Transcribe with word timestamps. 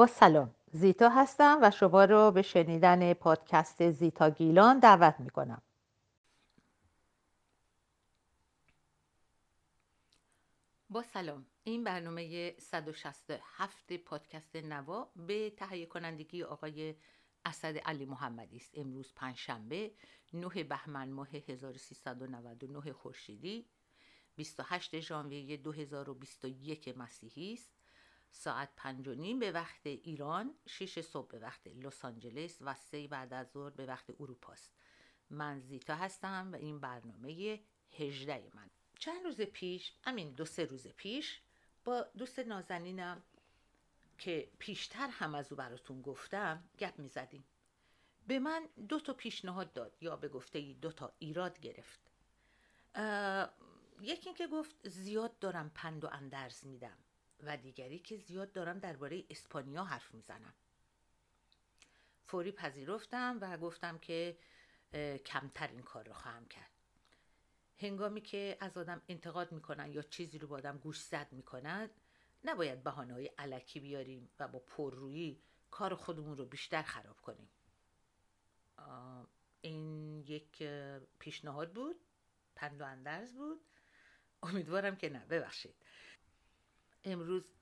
با 0.00 0.06
سلام. 0.06 0.54
زیتا 0.72 1.08
هستم 1.08 1.58
و 1.62 1.70
شما 1.70 2.04
رو 2.04 2.30
به 2.30 2.42
شنیدن 2.42 3.12
پادکست 3.14 3.90
زیتا 3.90 4.30
گیلان 4.30 4.78
دعوت 4.78 5.20
می 5.20 5.30
کنم 5.30 5.62
با 10.90 11.02
سلام. 11.02 11.46
این 11.64 11.84
برنامه 11.84 12.54
167 12.58 13.92
پادکست 13.92 14.56
نوا 14.56 15.10
به 15.16 15.50
تهیه 15.50 15.86
کنندگی 15.86 16.42
آقای 16.42 16.94
اسد 17.44 17.76
علی 17.76 18.04
محمدی 18.04 18.56
است. 18.56 18.70
امروز 18.74 19.12
پنجشنبه 19.16 19.90
9 20.32 20.64
بهمن 20.64 21.10
ماه 21.10 21.28
1399 21.48 22.92
خورشیدی 22.92 23.66
28 24.36 25.00
ژانویه 25.00 25.56
2021 25.56 26.94
مسیحی 26.98 27.52
است. 27.52 27.79
ساعت 28.30 28.68
پنج 28.76 29.08
و 29.08 29.14
نیم 29.14 29.38
به 29.38 29.52
وقت 29.52 29.86
ایران 29.86 30.54
شش 30.66 31.00
صبح 31.00 31.28
به 31.28 31.38
وقت 31.38 31.66
لس 31.66 32.04
آنجلس 32.04 32.58
و 32.60 32.74
سه 32.74 33.08
بعد 33.08 33.34
از 33.34 33.50
ظهر 33.50 33.70
به 33.70 33.86
وقت 33.86 34.10
اروپا 34.20 34.52
است 34.52 34.72
من 35.30 35.60
زیتا 35.60 35.94
هستم 35.94 36.52
و 36.52 36.56
این 36.56 36.80
برنامه 36.80 37.60
هجده 37.92 38.50
من. 38.54 38.70
چند 38.98 39.24
روز 39.24 39.40
پیش 39.40 39.92
همین 40.02 40.32
دو 40.32 40.44
سه 40.44 40.64
روز 40.64 40.88
پیش 40.88 41.40
با 41.84 42.06
دوست 42.18 42.38
نازنینم 42.38 43.22
که 44.18 44.50
پیشتر 44.58 45.08
هم 45.08 45.34
از 45.34 45.52
او 45.52 45.56
براتون 45.56 46.02
گفتم 46.02 46.64
گپ 46.78 46.98
می 46.98 47.08
زدیم 47.08 47.44
به 48.26 48.38
من 48.38 48.68
دو 48.88 49.00
تا 49.00 49.12
پیشنهاد 49.12 49.72
داد 49.72 49.96
یا 50.00 50.16
به 50.16 50.28
گفته 50.28 50.72
دو 50.72 50.92
تا 50.92 51.12
ایراد 51.18 51.60
گرفت. 51.60 52.00
یکی 54.00 54.28
اینکه 54.28 54.46
گفت 54.46 54.88
زیاد 54.88 55.38
دارم 55.38 55.70
پند 55.74 56.04
و 56.04 56.08
اندرز 56.12 56.66
میدم. 56.66 56.98
و 57.44 57.56
دیگری 57.56 57.98
که 57.98 58.16
زیاد 58.16 58.52
دارم 58.52 58.78
درباره 58.78 59.24
اسپانیا 59.30 59.84
حرف 59.84 60.14
می‌زنم. 60.14 60.54
فوری 62.26 62.52
پذیرفتم 62.52 63.38
و 63.40 63.56
گفتم 63.58 63.98
که 63.98 64.38
کمتر 65.24 65.68
این 65.68 65.82
کار 65.82 66.06
رو 66.06 66.12
خواهم 66.12 66.46
کرد. 66.46 66.70
هنگامی 67.78 68.20
که 68.20 68.56
از 68.60 68.76
آدم 68.76 69.02
انتقاد 69.08 69.52
می‌کنن 69.52 69.92
یا 69.92 70.02
چیزی 70.02 70.38
رو 70.38 70.48
با 70.48 70.56
آدم 70.56 70.78
گوش 70.78 71.00
زد 71.00 71.32
می‌کنن 71.32 71.90
نباید 72.44 72.82
بحانه 72.82 73.14
های 73.14 73.26
علکی 73.26 73.80
بیاریم 73.80 74.30
و 74.38 74.48
با 74.48 74.58
پررویی 74.58 75.42
کار 75.70 75.94
خودمون 75.94 76.36
رو 76.36 76.44
بیشتر 76.44 76.82
خراب 76.82 77.20
کنیم. 77.20 77.48
این 79.60 80.18
یک 80.20 80.62
پیشنهاد 81.18 81.72
بود 81.72 81.96
پند 82.56 82.80
و 82.80 82.84
اندرز 82.84 83.34
بود. 83.34 83.60
امیدوارم 84.42 84.96
که 84.96 85.10
نه. 85.10 85.26
ببخشید. 85.26 85.74
امروز 87.04 87.52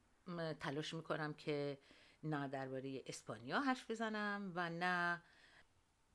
تلاش 0.60 0.94
می‌کنم 0.94 1.34
که 1.34 1.78
نه 2.22 2.48
درباره 2.48 3.02
اسپانیا 3.06 3.60
حرف 3.60 3.90
بزنم 3.90 4.52
و 4.54 4.70
نه 4.70 5.22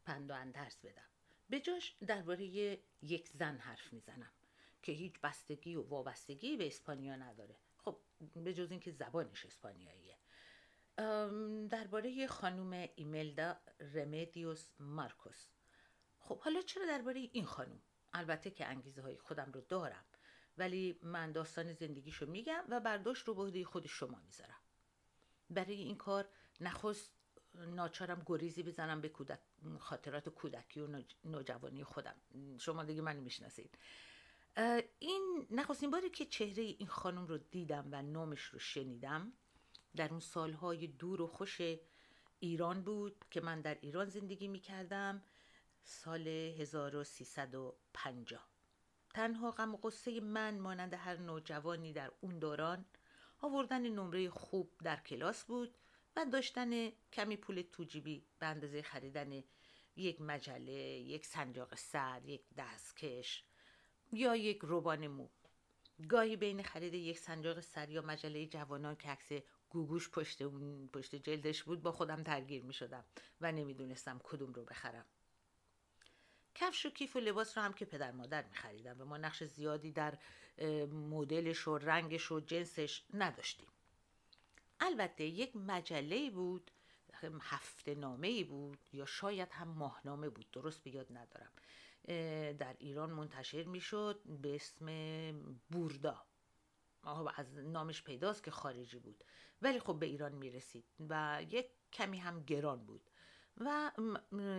پند 0.06 0.32
و 0.32 0.34
اندرز 0.34 0.78
بدم. 0.84 1.08
به 1.50 1.60
جاش 1.60 1.96
درباره 2.08 2.46
یک 3.02 3.30
زن 3.30 3.58
حرف 3.58 3.94
می‌زنم 3.94 4.32
که 4.84 4.92
هیچ 4.92 5.20
بستگی 5.20 5.76
و 5.76 5.82
وابستگی 5.82 6.58
به 6.58 6.68
اسپانیا 6.68 7.16
نداره. 7.16 7.56
خب 7.78 8.00
به 8.36 8.54
جز 8.54 8.72
اینکه 8.72 8.92
زبانش 8.92 9.46
اسپانیاییه. 9.46 10.18
درباره 11.70 12.28
خانم 12.28 12.90
ایملدا 12.96 13.56
رمدیوس 13.80 14.70
مارکوس. 14.80 15.48
خب 16.20 16.40
حالا 16.40 16.62
چرا 16.62 16.86
درباره 16.86 17.20
این 17.20 17.46
خانم؟ 17.46 17.82
البته 18.14 18.52
که 18.52 18.66
انگیزه 18.66 19.02
های 19.02 19.18
خودم 19.18 19.52
رو 19.52 19.62
دارم. 19.62 20.06
ولی 20.58 21.00
من 21.04 21.32
داستان 21.32 21.74
زندگیشو 21.74 22.26
میگم 22.26 22.64
و 22.70 22.80
برداشت 22.80 23.28
رو 23.28 23.52
به 23.52 23.64
خود 23.64 23.88
شما 23.88 24.22
می‌ذارم. 24.26 24.60
برای 25.50 25.74
این 25.74 25.98
کار 25.98 26.30
نخست 26.62 27.12
ناچارم 27.56 28.24
گریزی 28.26 28.64
بزنم 28.64 29.02
به 29.02 29.10
کودک 29.10 29.40
خاطرات 29.80 30.30
کودکی 30.30 30.80
و 30.80 31.04
نوجوانی 31.24 31.84
خودم. 31.84 32.16
شما 32.60 32.84
دیگه 32.84 33.02
من 33.02 33.16
می‌شناسید. 33.16 33.78
این 35.00 35.48
نخستین 35.52 35.92
باری 35.92 36.10
که 36.10 36.26
چهره 36.26 36.64
این 36.64 36.88
خانم 36.88 37.28
رو 37.28 37.38
دیدم 37.38 37.88
و 37.92 38.02
نامش 38.02 38.42
رو 38.42 38.60
شنیدم 38.60 39.34
در 39.96 40.10
اون 40.10 40.20
سالهای 40.20 40.88
دور 40.88 41.22
و 41.22 41.28
خوش 41.28 41.62
ایران 42.40 42.84
بود 42.84 43.26
که 43.32 43.42
من 43.42 43.62
در 43.62 43.78
ایران 43.82 44.06
زندگی 44.06 44.48
می‌کردم 44.48 45.24
سال 45.84 46.28
1350 46.28 48.53
تنها 49.14 49.52
غم 49.52 49.74
و 49.74 49.78
قصه 49.78 50.20
من 50.20 50.60
مانند 50.60 50.94
هر 50.94 51.18
نوجوانی 51.18 51.94
در 51.94 52.12
اون 52.22 52.40
دوران 52.40 52.86
آوردن 53.42 53.82
نمره 53.82 54.30
خوب 54.30 54.72
در 54.84 54.96
کلاس 54.96 55.46
بود 55.46 55.76
و 56.16 56.26
داشتن 56.26 56.90
کمی 57.14 57.38
پول 57.38 57.62
توجیبی 57.62 58.26
به 58.40 58.46
اندازه 58.46 58.82
خریدن 58.82 59.44
یک 59.96 60.22
مجله، 60.22 60.74
یک 61.00 61.26
سنجاق 61.26 61.76
سر، 61.76 62.22
یک 62.26 62.42
دستکش 62.58 63.44
یا 64.12 64.36
یک 64.36 64.60
روبان 64.62 65.08
مو. 65.08 65.28
گاهی 66.10 66.36
بین 66.36 66.64
خرید 66.64 66.94
یک 66.94 67.20
سنجاق 67.20 67.60
سر 67.60 67.90
یا 67.90 68.02
مجله 68.02 68.46
جوانان 68.46 68.96
که 68.96 69.10
عکس 69.10 69.30
گوگوش 69.70 70.10
پشت 70.10 70.44
پشت 70.94 71.16
جلدش 71.16 71.64
بود 71.64 71.82
با 71.82 71.92
خودم 71.92 72.24
درگیر 72.24 72.64
می 72.64 72.74
شدم 72.74 73.06
و 73.42 73.52
نمی‌دونستم 73.52 74.22
کدوم 74.24 74.54
رو 74.54 74.66
بخرم. 74.66 75.06
کفش 76.56 76.86
و 76.86 76.90
کیف 76.90 77.16
و 77.16 77.20
لباس 77.20 77.58
رو 77.58 77.64
هم 77.64 77.74
که 77.74 77.86
پدر 77.86 78.12
مادر 78.12 78.44
می 78.44 78.54
خریدم 78.54 79.02
و 79.02 79.06
ما 79.06 79.18
نقش 79.18 79.44
زیادی 79.44 79.92
در 79.92 80.18
مدلش 80.92 81.68
و 81.68 81.78
رنگش 81.78 82.32
و 82.32 82.40
جنسش 82.40 83.04
نداشتیم. 83.14 83.68
البته 84.80 85.24
یک 85.24 85.56
مجله 85.56 86.30
بود 86.30 86.72
هفته 87.42 87.96
نامه 87.96 88.44
بود 88.44 88.80
یا 88.94 89.06
شاید 89.06 89.50
هم 89.52 89.68
ماهنامه 89.68 90.30
بود 90.30 90.52
درست 90.52 90.84
به 90.84 90.96
یاد 90.96 91.08
ندارم. 91.18 91.52
در 92.58 92.76
ایران 92.80 93.10
منتشر 93.10 93.64
می‌شد 93.64 94.22
به 94.42 94.56
اسم 94.56 94.86
بوردا. 95.72 96.26
از 97.36 97.58
نامش 97.58 98.04
پیداست 98.04 98.44
که 98.44 98.52
خارجی 98.52 99.00
بود. 99.00 99.24
ولی 99.62 99.80
خب 99.80 100.00
به 100.00 100.06
ایران 100.06 100.32
می‌رسید 100.32 100.86
و 101.10 101.42
یک 101.50 101.68
کمی 101.94 102.18
هم 102.18 102.44
گران 102.44 102.86
بود. 102.86 103.10
و 103.58 103.92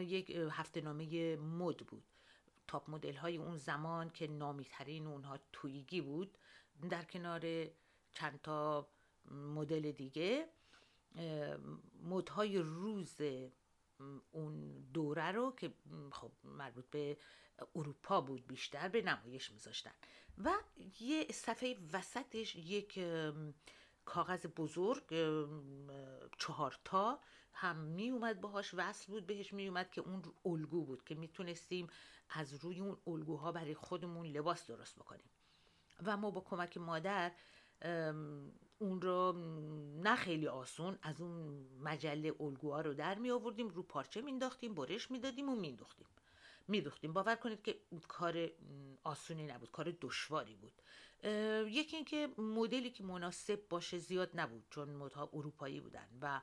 یک 0.00 0.30
هفته 0.30 0.80
نامه 0.80 1.36
مد 1.36 1.76
بود. 1.76 2.04
تاپ 2.66 2.90
مدل 2.90 3.14
های 3.16 3.36
اون 3.36 3.56
زمان 3.56 4.10
که 4.10 4.26
نامی 4.26 4.64
ترین 4.64 5.06
اونها 5.06 5.38
تویگی 5.52 6.00
بود 6.00 6.38
در 6.90 7.02
کنار 7.04 7.66
چند 8.14 8.40
تا 8.42 8.88
مدل 9.30 9.92
دیگه 9.92 10.48
مدهای 12.02 12.58
روز 12.58 13.20
اون 14.32 14.84
دوره 14.92 15.32
رو 15.32 15.54
که 15.56 15.72
خب 16.12 16.30
مربوط 16.44 16.84
به 16.90 17.16
اروپا 17.76 18.20
بود 18.20 18.46
بیشتر 18.46 18.88
به 18.88 19.02
نمایش 19.02 19.50
میذاشتن. 19.50 19.90
و 20.44 20.50
یه 21.00 21.26
صفحه 21.32 21.76
وسطش 21.92 22.56
یک 22.56 22.98
کاغذ 24.04 24.46
بزرگ 24.56 25.02
چهارتا 26.38 27.18
هم 27.52 27.76
می 27.76 28.10
اومد 28.10 28.40
باهاش 28.40 28.74
وصل 28.74 29.12
بود 29.12 29.26
بهش 29.26 29.52
می 29.52 29.68
اومد 29.68 29.90
که 29.90 30.00
اون 30.00 30.22
الگو 30.44 30.84
بود 30.84 31.04
که 31.04 31.14
می‌تونستیم 31.14 31.86
از 32.30 32.54
روی 32.54 32.80
اون 32.80 32.96
الگوها 33.06 33.52
برای 33.52 33.74
خودمون 33.74 34.26
لباس 34.26 34.66
درست 34.66 34.96
بکنیم. 34.96 35.30
و 36.04 36.16
ما 36.16 36.30
با 36.30 36.40
کمک 36.40 36.76
مادر 36.78 37.32
اون 38.78 39.00
رو 39.02 39.32
نه 40.02 40.16
خیلی 40.16 40.48
آسون 40.48 40.98
از 41.02 41.20
اون 41.20 41.66
مجله 41.80 42.34
الگوها 42.40 42.80
رو 42.80 42.94
در 42.94 43.18
می 43.18 43.30
آوردیم 43.30 43.68
رو 43.68 43.82
پارچه 43.82 44.20
مینداختیم 44.20 44.74
برش 44.74 45.10
می‌دادیم 45.10 45.48
و 45.48 45.56
مینداختیم 45.56 46.06
میدوختیم. 46.68 47.12
باور 47.12 47.36
کنید 47.36 47.62
که 47.62 47.80
کار 48.08 48.50
آسونی 49.02 49.46
نبود 49.46 49.70
کار 49.70 49.96
دشواری 50.00 50.54
بود. 50.54 50.82
یکی 51.68 51.96
اینکه 51.96 52.28
مدلی 52.38 52.90
که 52.90 53.04
مناسب 53.04 53.68
باشه 53.68 53.98
زیاد 53.98 54.30
نبود 54.34 54.66
چون 54.70 54.88
مدها 54.88 55.30
اروپایی 55.32 55.80
بودن 55.80 56.08
و 56.20 56.40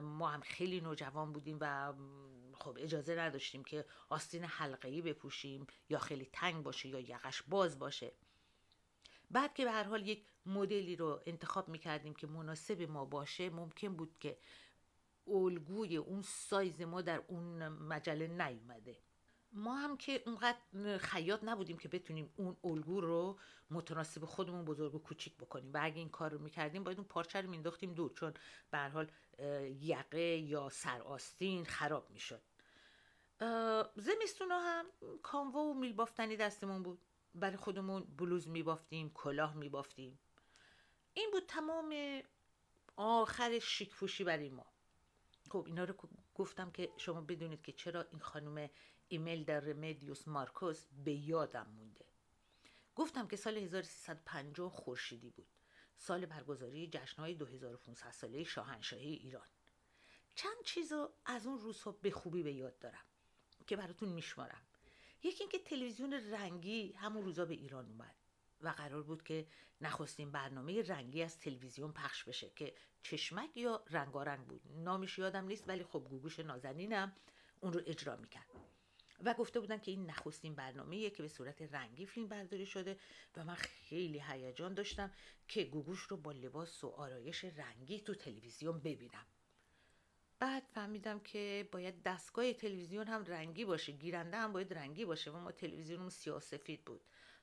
ما 0.00 0.28
هم 0.28 0.40
خیلی 0.40 0.80
نوجوان 0.80 1.32
بودیم 1.32 1.58
و 1.60 1.94
خب 2.54 2.76
اجازه 2.80 3.14
نداشتیم 3.14 3.64
که 3.64 3.84
آستین 4.08 4.44
حلقه‌ای 4.44 5.02
بپوشیم 5.02 5.66
یا 5.88 5.98
خیلی 5.98 6.28
تنگ 6.32 6.62
باشه 6.62 6.88
یا 6.88 7.00
یقش 7.00 7.42
باز 7.42 7.78
باشه. 7.78 8.12
بعد 9.30 9.54
که 9.54 9.64
به 9.64 9.70
هر 9.70 9.84
حال 9.84 10.06
یک 10.06 10.26
مدلی 10.46 10.96
رو 10.96 11.20
انتخاب 11.26 11.68
می‌کردیم 11.68 12.14
که 12.14 12.26
مناسب 12.26 12.82
ما 12.82 13.04
باشه 13.04 13.50
ممکن 13.50 13.96
بود 13.96 14.18
که 14.20 14.38
الگوی 15.26 15.96
اون 15.96 16.22
سایز 16.22 16.82
ما 16.82 17.02
در 17.02 17.22
اون 17.28 17.68
مجله 17.68 18.26
نیومده. 18.26 18.98
ما 19.52 19.76
هم 19.76 19.96
که 19.96 20.22
اونقدر 20.26 20.98
خیاط 20.98 21.44
نبودیم 21.44 21.78
که 21.78 21.88
بتونیم 21.88 22.32
اون 22.36 22.56
الگو 22.64 23.00
رو 23.00 23.38
متناسب 23.70 24.24
خودمون 24.24 24.64
بزرگ 24.64 24.94
و 24.94 24.98
کوچیک 24.98 25.36
بکنیم. 25.36 25.72
و 25.74 25.78
اگه 25.82 25.98
این 25.98 26.08
کار 26.08 26.30
رو 26.30 26.38
می‌کردیم 26.38 26.84
باید 26.84 26.98
اون 26.98 27.08
پارچه 27.08 27.40
رو 27.40 27.50
مینداختیم 27.50 27.94
دور 27.94 28.12
چون 28.12 28.34
به 28.70 28.78
حال 28.78 29.10
یقه 29.80 30.36
یا 30.36 30.68
سر 30.68 31.02
آستین 31.02 31.64
خراب 31.64 32.10
می‌شد. 32.10 32.42
زمستون 33.96 34.50
هم 34.50 34.86
کاموا 35.22 35.60
و 35.60 35.74
میل 35.74 35.92
بافتنی 35.92 36.36
دستمون 36.36 36.82
بود. 36.82 37.00
برای 37.34 37.56
خودمون 37.56 38.04
بلوز 38.04 38.48
میبافتیم 38.48 39.10
کلاه 39.10 39.54
میبافتیم. 39.54 40.18
این 41.14 41.30
بود 41.32 41.46
تمام 41.46 41.94
آخر 42.96 43.58
شیک 43.58 43.94
پوشی 43.94 44.24
برای 44.24 44.48
ما. 44.48 44.66
خب 45.50 45.64
اینا 45.66 45.84
رو 45.84 45.94
گفتم 46.34 46.70
که 46.70 46.92
شما 46.96 47.20
بدونید 47.20 47.62
که 47.62 47.72
چرا 47.72 48.02
این 48.10 48.20
خانم 48.20 48.70
ایمیل 49.08 49.44
در 49.44 49.60
رمدیوس 49.60 50.28
مارکوس 50.28 50.86
به 51.04 51.12
یادم 51.12 51.66
مونده. 51.76 52.04
گفتم 52.94 53.28
که 53.28 53.36
سال 53.36 53.58
1350 53.58 54.70
خورشیدی 54.70 55.30
بود. 55.30 55.48
سال 55.96 56.26
برگزاری 56.26 56.88
جشنهای 56.92 57.34
2500 57.34 58.10
ساله 58.10 58.44
شاهنشاهی 58.44 59.12
ایران. 59.12 59.46
چند 60.34 60.62
چیز 60.64 60.92
رو 60.92 61.12
از 61.26 61.46
اون 61.46 61.58
روزها 61.58 61.92
به 61.92 62.10
خوبی 62.10 62.42
به 62.42 62.52
یاد 62.52 62.78
دارم 62.78 63.04
که 63.66 63.76
براتون 63.76 64.08
میشمارم. 64.08 64.62
یکی 65.22 65.42
اینکه 65.42 65.58
تلویزیون 65.58 66.12
رنگی 66.12 66.92
همون 66.92 67.24
روزا 67.24 67.44
به 67.44 67.54
ایران 67.54 67.86
اومد 67.86 68.14
و 68.60 68.68
قرار 68.68 69.02
بود 69.02 69.22
که 69.22 69.46
نخستین 69.80 70.32
برنامه 70.32 70.82
رنگی 70.82 71.22
از 71.22 71.38
تلویزیون 71.38 71.92
پخش 71.92 72.24
بشه 72.24 72.50
که 72.56 72.74
چشمک 73.02 73.56
یا 73.56 73.84
رنگارنگ 73.90 74.46
بود. 74.46 74.62
نامش 74.66 75.18
یادم 75.18 75.44
نیست 75.44 75.68
ولی 75.68 75.84
خب 75.84 76.06
گوگوش 76.10 76.38
نازنینم 76.38 77.16
اون 77.60 77.72
رو 77.72 77.80
اجرا 77.86 78.16
می‌کرد. 78.16 78.67
و 79.24 79.34
گفته 79.34 79.60
بودن 79.60 79.78
که 79.78 79.90
این 79.90 80.10
نخستین 80.10 80.54
برنامه 80.54 81.10
که 81.10 81.22
به 81.22 81.28
صورت 81.28 81.62
رنگی 81.62 82.06
فیلم 82.06 82.28
برداری 82.28 82.66
شده 82.66 82.98
و 83.36 83.44
من 83.44 83.54
خیلی 83.54 84.22
هیجان 84.28 84.74
داشتم 84.74 85.12
که 85.48 85.64
گوگوش 85.64 86.00
رو 86.00 86.16
با 86.16 86.32
لباس 86.32 86.84
و 86.84 86.88
آرایش 86.88 87.44
رنگی 87.44 88.00
تو 88.00 88.14
تلویزیون 88.14 88.78
ببینم. 88.78 89.26
بعد 90.38 90.62
فهمیدم 90.74 91.20
که 91.20 91.68
باید 91.72 92.02
دستگاه 92.02 92.52
تلویزیون 92.52 93.06
هم 93.06 93.24
رنگی 93.24 93.64
باشه 93.64 93.92
گیرنده 93.92 94.36
هم 94.36 94.52
باید 94.52 94.74
رنگی 94.74 95.04
باشه 95.04 95.30
و 95.30 95.36
ما 95.36 95.52
تلویزیونمون 95.52 96.10
سیاسفید 96.10 96.84
بود 96.84 97.00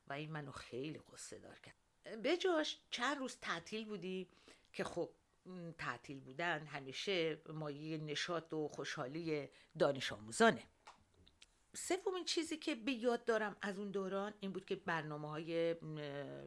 و 0.07 0.13
این 0.13 0.31
منو 0.31 0.51
خیلی 0.51 0.99
قصه 1.13 1.39
دار 1.39 1.59
کرد. 1.59 1.75
به 2.21 2.37
جاش 2.37 2.79
چند 2.89 3.17
روز 3.17 3.37
تعطیل 3.41 3.85
بودی 3.85 4.29
که 4.73 4.83
خب 4.83 5.09
تعطیل 5.77 6.19
بودن 6.19 6.65
همیشه 6.65 7.41
مایه 7.49 7.97
نشاط 7.97 8.53
و 8.53 8.67
خوشحالی 8.67 9.49
دانش 9.79 10.11
آموزانه. 10.11 10.63
سومین 11.75 12.25
چیزی 12.25 12.57
که 12.57 12.75
به 12.75 12.91
یاد 12.91 13.25
دارم 13.25 13.55
از 13.61 13.77
اون 13.77 13.91
دوران 13.91 14.33
این 14.39 14.51
بود 14.51 14.65
که 14.65 14.75
برنامه 14.75 15.29
های 15.29 15.75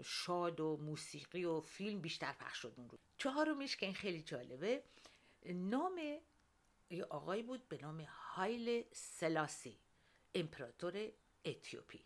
شاد 0.05 0.61
و 0.61 0.77
موسیقی 0.77 1.45
و 1.45 1.61
فیلم 1.61 2.01
بیشتر 2.01 2.33
پخش 2.33 2.59
شد 2.59 2.73
اون 2.77 2.91
رو 2.91 2.99
چهارمیش 3.19 3.77
که 3.77 3.87
این 3.87 3.95
خیلی 3.95 4.23
جالبه 4.23 4.83
نام 5.47 6.01
یه 6.91 7.05
آقایی 7.05 7.43
بود 7.43 7.69
به 7.69 7.79
نام 7.83 8.07
هایل 8.09 8.85
سلاسی 8.93 9.79
امپراتور 10.35 11.13
اتیوپی. 11.45 12.05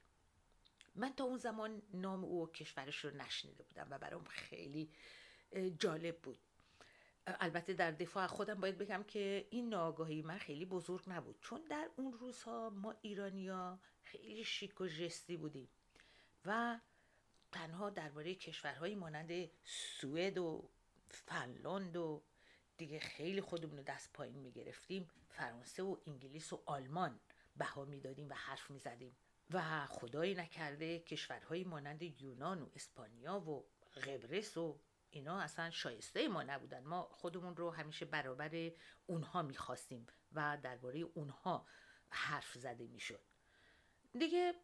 من 0.95 1.13
تا 1.13 1.25
اون 1.25 1.39
زمان 1.39 1.83
نام 1.95 2.25
او 2.25 2.43
و 2.43 2.47
کشورش 2.47 3.05
رو 3.05 3.11
نشنیده 3.11 3.65
بودم 3.65 3.87
و 3.91 3.99
برام 3.99 4.25
خیلی 4.25 4.91
جالب 5.79 6.19
بود. 6.19 6.39
البته 7.27 7.73
در 7.73 7.91
دفاع 7.91 8.27
خودم 8.27 8.61
باید 8.61 8.79
بگم 8.79 9.03
که 9.03 9.47
این 9.51 9.69
ناگاهی 9.69 10.23
من 10.23 10.39
خیلی 10.39 10.65
بزرگ 10.65 11.05
نبود. 11.07 11.41
چون 11.41 11.65
در 11.71 11.91
اون 11.97 12.13
روزها 12.13 12.71
ما 12.71 12.95
ایرانیا 13.01 13.79
خیلی 14.03 14.45
شیک 14.45 14.81
و 14.81 14.87
جستی 14.87 15.37
بودیم 15.37 15.69
و 16.45 16.81
تنها 17.53 17.91
درباره 17.91 18.35
کشورهایی 18.35 18.95
مانند 18.95 19.51
سوئد 19.65 20.39
و 20.39 20.69
فنلاند 21.09 21.97
و 21.97 22.23
دیگه 22.77 22.99
خیلی 22.99 23.41
خودمون 23.41 23.77
رو 23.77 23.83
دست 23.83 24.13
پایین 24.13 24.39
می‌گرفتیم. 24.39 25.11
فرانسه 25.29 25.83
و 25.83 25.97
انگلیس 26.07 26.53
و 26.53 26.63
آلمان 26.67 27.21
بها 27.57 27.85
می‌دادیم 27.85 28.29
و 28.29 28.35
حرف 28.35 28.71
می‌زدیم. 28.71 29.17
و 29.51 29.87
خدایی 29.87 30.35
نکرده 30.35 30.99
کشورهایی 30.99 31.65
مانند 31.65 32.03
یونان 32.23 32.63
و 32.63 32.69
اسپانیا 32.75 33.41
و 33.41 33.65
قبرس 34.07 34.57
و 34.57 34.79
اینا 35.13 35.41
اصلا 35.41 35.71
شایسته 35.71 36.29
ما 36.29 36.43
نبودن. 36.43 36.85
ما 36.85 37.03
خودمون 37.03 37.57
رو 37.57 37.71
همیشه 37.71 38.05
برابر 38.05 38.71
اونها 39.07 39.43
می‌خواستیم 39.43 40.07
و 40.33 40.59
درباره 40.63 41.01
اونها 41.01 41.67
حرف 42.11 42.53
زده 42.55 42.87
می‌شد. 42.87 43.21
دیگه 44.19 44.55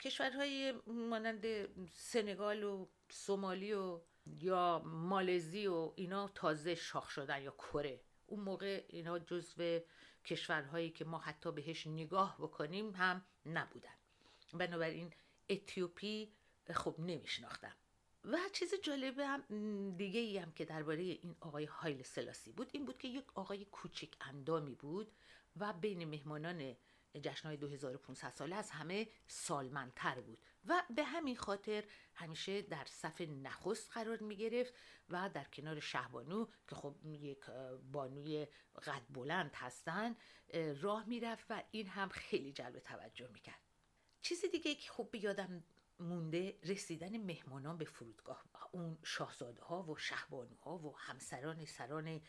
کشورهای 0.00 0.74
مانند 0.86 1.44
سنگال 1.90 2.62
و 2.62 2.88
سومالی 3.10 3.72
و 3.72 4.00
یا 4.26 4.82
مالزی 4.84 5.66
و 5.66 5.92
اینا 5.96 6.28
تازه 6.28 6.74
شاخ 6.74 7.10
شدن 7.10 7.42
یا 7.42 7.50
کره. 7.50 8.00
اون 8.26 8.40
موقع 8.40 8.84
اینا 8.88 9.18
جزو 9.18 9.80
کشورهایی 10.24 10.90
که 10.90 11.04
ما 11.04 11.18
حتی 11.18 11.52
بهش 11.52 11.86
نگاه 11.86 12.36
بکنیم 12.38 12.90
هم 12.94 13.24
نبودن. 13.46 13.94
بنابراین 14.54 15.12
اتیوپی 15.48 16.32
خب 16.74 16.94
نمیشناختم 16.98 17.76
و 18.24 18.38
چیز 18.52 18.74
جالبه 18.82 19.26
هم 19.26 19.42
دیگه 19.96 20.20
ای 20.20 20.38
هم 20.38 20.52
که 20.52 20.64
درباره 20.64 21.02
این 21.02 21.36
آقای 21.40 21.64
هایل 21.64 22.02
سلاسی 22.02 22.52
بود 22.52 22.70
این 22.72 22.84
بود 22.84 22.98
که 22.98 23.08
یک 23.08 23.24
آقای 23.34 23.64
کوچک 23.64 24.08
اندامی 24.20 24.74
بود 24.74 25.12
و 25.56 25.72
بین 25.72 26.04
مهمانان 26.04 26.76
جشنهای 27.22 27.56
2500 27.56 28.30
ساله 28.30 28.56
از 28.56 28.70
همه 28.70 29.08
سالمندتر 29.26 30.20
بود 30.20 30.38
و 30.64 30.82
به 30.96 31.04
همین 31.04 31.36
خاطر 31.36 31.84
همیشه 32.14 32.62
در 32.62 32.84
صف 32.84 33.20
نخست 33.20 33.90
قرار 33.92 34.18
می 34.18 34.36
گرفت 34.36 34.74
و 35.08 35.30
در 35.34 35.44
کنار 35.44 35.80
شهبانو 35.80 36.46
که 36.68 36.74
خب 36.74 36.94
یک 37.06 37.44
بانوی 37.92 38.46
قد 38.86 39.02
بلند 39.10 39.50
هستن 39.54 40.16
راه 40.80 41.08
می‌رفت 41.08 41.46
و 41.50 41.62
این 41.70 41.86
هم 41.86 42.08
خیلی 42.08 42.52
جلب 42.52 42.78
توجه 42.78 43.28
می‌کرد. 43.32 43.60
چیز 44.22 44.44
دیگه 44.52 44.74
که 44.74 44.90
خوب 44.90 45.14
یادم 45.14 45.64
مونده 46.02 46.58
رسیدن 46.64 47.16
مهمانان 47.16 47.78
به 47.78 47.84
فرودگاه. 47.84 48.44
اون 48.72 48.98
شاهزاده 49.04 49.62
ها 49.62 49.82
و 49.82 49.96
شهبانوها 49.96 50.78
و 50.78 50.96
همسران 50.96 51.64
سران 51.64 52.20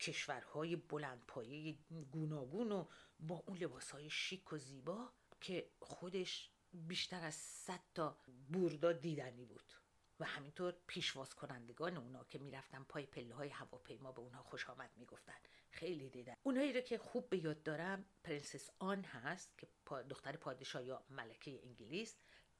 کشورهای 0.00 0.76
بلندپایه 0.76 1.78
گوناگون 2.12 2.72
و 2.72 2.86
با 3.20 3.42
اون 3.46 3.58
لباس 3.58 3.90
های 3.90 4.10
شیک 4.10 4.52
و 4.52 4.58
زیبا 4.58 5.12
که 5.40 5.70
خودش 5.80 6.50
بیشتر 6.72 7.24
از 7.24 7.34
صد 7.34 7.80
تا 7.94 8.18
بوردا 8.48 8.92
دیدنی 8.92 9.44
بود. 9.44 9.72
و 10.20 10.24
همینطور 10.24 10.74
پیشواز 10.86 11.34
کنندگان 11.34 11.96
اونا 11.96 12.24
که 12.24 12.38
می‌رفتن 12.38 12.84
پای 12.88 13.06
پله 13.06 13.34
های 13.34 13.48
هواپیما 13.48 14.12
به 14.12 14.20
اونها 14.20 14.42
خوش 14.42 14.70
آمد 14.70 14.90
می‌گفتن. 14.96 15.34
خیلی 15.70 16.10
دیدن. 16.10 16.34
اونایی 16.42 16.72
رو 16.72 16.80
که 16.80 16.98
خوب 16.98 17.30
به 17.30 17.44
یاد 17.44 17.62
دارم 17.62 18.04
پرنسس 18.24 18.70
آن 18.78 19.04
هست 19.04 19.58
که 19.58 19.68
دختر 20.10 20.36
پادشاه 20.36 20.84
یا 20.84 21.04
ملکه 21.10 21.60
انگلیس 21.64 22.16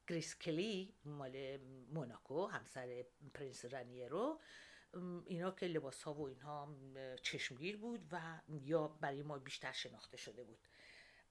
گریس 0.09 0.39
کلی 0.39 0.95
مال 1.05 1.57
موناکو 1.93 2.47
همسر 2.47 3.05
پرنس 3.35 3.65
رنیرو 3.65 4.41
اینا 5.27 5.51
که 5.51 5.67
لباس 5.67 6.03
ها 6.03 6.15
و 6.15 6.29
اینها 6.29 6.77
چشمگیر 7.23 7.77
بود 7.77 8.07
و 8.13 8.41
یا 8.49 8.89
برای 8.89 9.23
ما 9.23 9.39
بیشتر 9.39 9.73
شناخته 9.73 10.17
شده 10.17 10.45
بود. 10.45 10.59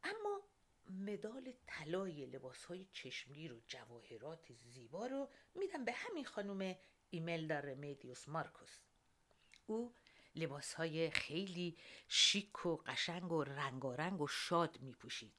اما 0.04 0.42
مدال 0.90 1.54
طلای 1.68 2.26
لباس 2.26 2.66
های 2.66 2.86
چشمگیر 2.92 3.54
و 3.54 3.62
جواهرات 3.68 4.54
زیبا 4.54 5.08
رو 5.08 5.30
میدم 5.56 5.86
به 5.86 5.92
همین 5.92 6.26
خانم 6.26 6.76
ایملدا 7.10 7.62
رمدیوس 7.62 8.30
مارکوس. 8.30 8.80
او 9.66 9.96
لباس 10.36 10.74
های 10.74 11.10
خیلی 11.10 11.78
شیک 12.08 12.66
و 12.66 12.76
قشنگ 12.76 13.32
و 13.32 13.44
رنگارنگ 13.44 14.22
و 14.22 14.28
شاد 14.28 14.82
می 14.82 14.94
پوشید 14.94 15.34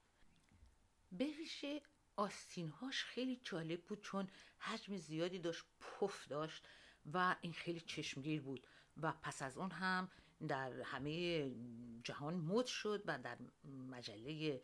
به 1.12 1.24
ویژه 1.24 1.82
آستینهاش 2.22 3.04
خیلی 3.04 3.40
جالب 3.44 3.84
بود 3.84 4.00
چون 4.00 4.28
حجم 4.58 4.96
زیادی 4.96 5.38
داشت 5.38 5.64
پف 5.80 6.28
داشت 6.28 6.68
و 7.12 7.36
این 7.40 7.52
خیلی 7.52 7.80
چشمگیر 7.80 8.42
بود 8.42 8.66
و 8.96 9.12
پس 9.12 9.42
از 9.42 9.58
اون 9.58 9.70
هم 9.70 10.08
در 10.48 10.80
همه 10.80 11.50
جهان 12.04 12.34
مد 12.34 12.66
شد 12.66 13.02
و 13.06 13.18
در 13.18 13.38
مجله 13.90 14.62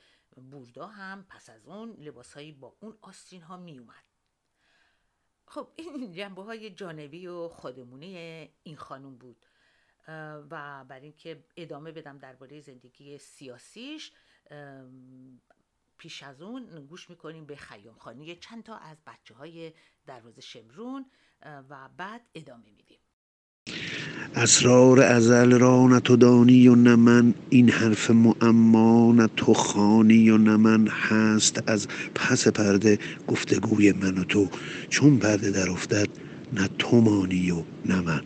بوردا 0.51 0.87
هم 0.87 1.27
پس 1.29 1.51
از 1.51 1.67
اون 1.67 1.93
لباسهایی 1.93 2.53
با 2.53 2.77
اون 2.81 2.99
آستین 3.03 3.43
ها 3.43 3.57
می 3.57 3.79
اومد 3.79 4.05
خب 5.47 5.73
این 5.77 6.13
جنبه 6.13 6.43
های 6.43 6.71
جانبی 6.71 7.27
و 7.27 7.49
خودمونی 7.49 8.17
این 8.63 8.77
خانم 8.77 9.17
بود 9.17 9.47
و 10.51 10.85
بر 10.85 11.01
اینکه 11.01 11.45
ادامه 11.57 11.93
بدم 11.93 12.19
درباره 12.19 12.61
زندگی 12.61 13.19
سیاسیش 13.19 14.13
پیش 15.99 16.23
از 16.23 16.43
اون 16.43 16.87
گوش 16.89 17.11
می‌کنیم 17.11 17.45
به 17.45 17.57
خیام 17.57 17.95
خانی 17.99 18.37
چند 18.37 18.63
تا 18.63 18.77
از 18.77 18.97
بچه 19.07 19.35
های 19.35 19.73
دروازه 20.07 20.41
شمرون 20.41 21.07
و 21.71 21.89
بعد 21.97 22.21
ادامه 22.35 22.65
میدیم. 22.77 22.99
اسرار 24.35 25.01
ازل 25.01 25.59
را 25.59 25.87
نه 25.87 26.01
تو 26.01 26.17
دانی 26.17 26.69
و 26.69 26.75
نه 26.75 26.97
من 26.97 27.35
این 27.51 27.71
حرف 27.71 28.11
معما 28.11 29.13
نه 29.13 29.29
تو 29.37 29.55
خانی 29.55 30.31
و 30.31 30.39
نه 30.39 30.57
من 30.57 30.87
هست 30.87 31.71
از 31.71 31.89
پس 32.15 32.49
پرده 32.49 32.99
گفتگوی 33.29 33.93
من 33.93 34.19
و 34.19 34.25
تو. 34.25 34.49
چون 34.89 35.19
پرده 35.19 35.51
در 35.51 35.71
افتد 35.71 36.09
نه 36.53 36.69
تو 36.79 37.01
مانی 37.01 37.51
و 37.51 37.63
نه 37.87 38.01
من. 38.01 38.23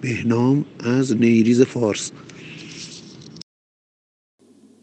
بهنام 0.00 0.64
از 0.80 1.16
نیریز 1.16 1.62
فارس. 1.62 2.12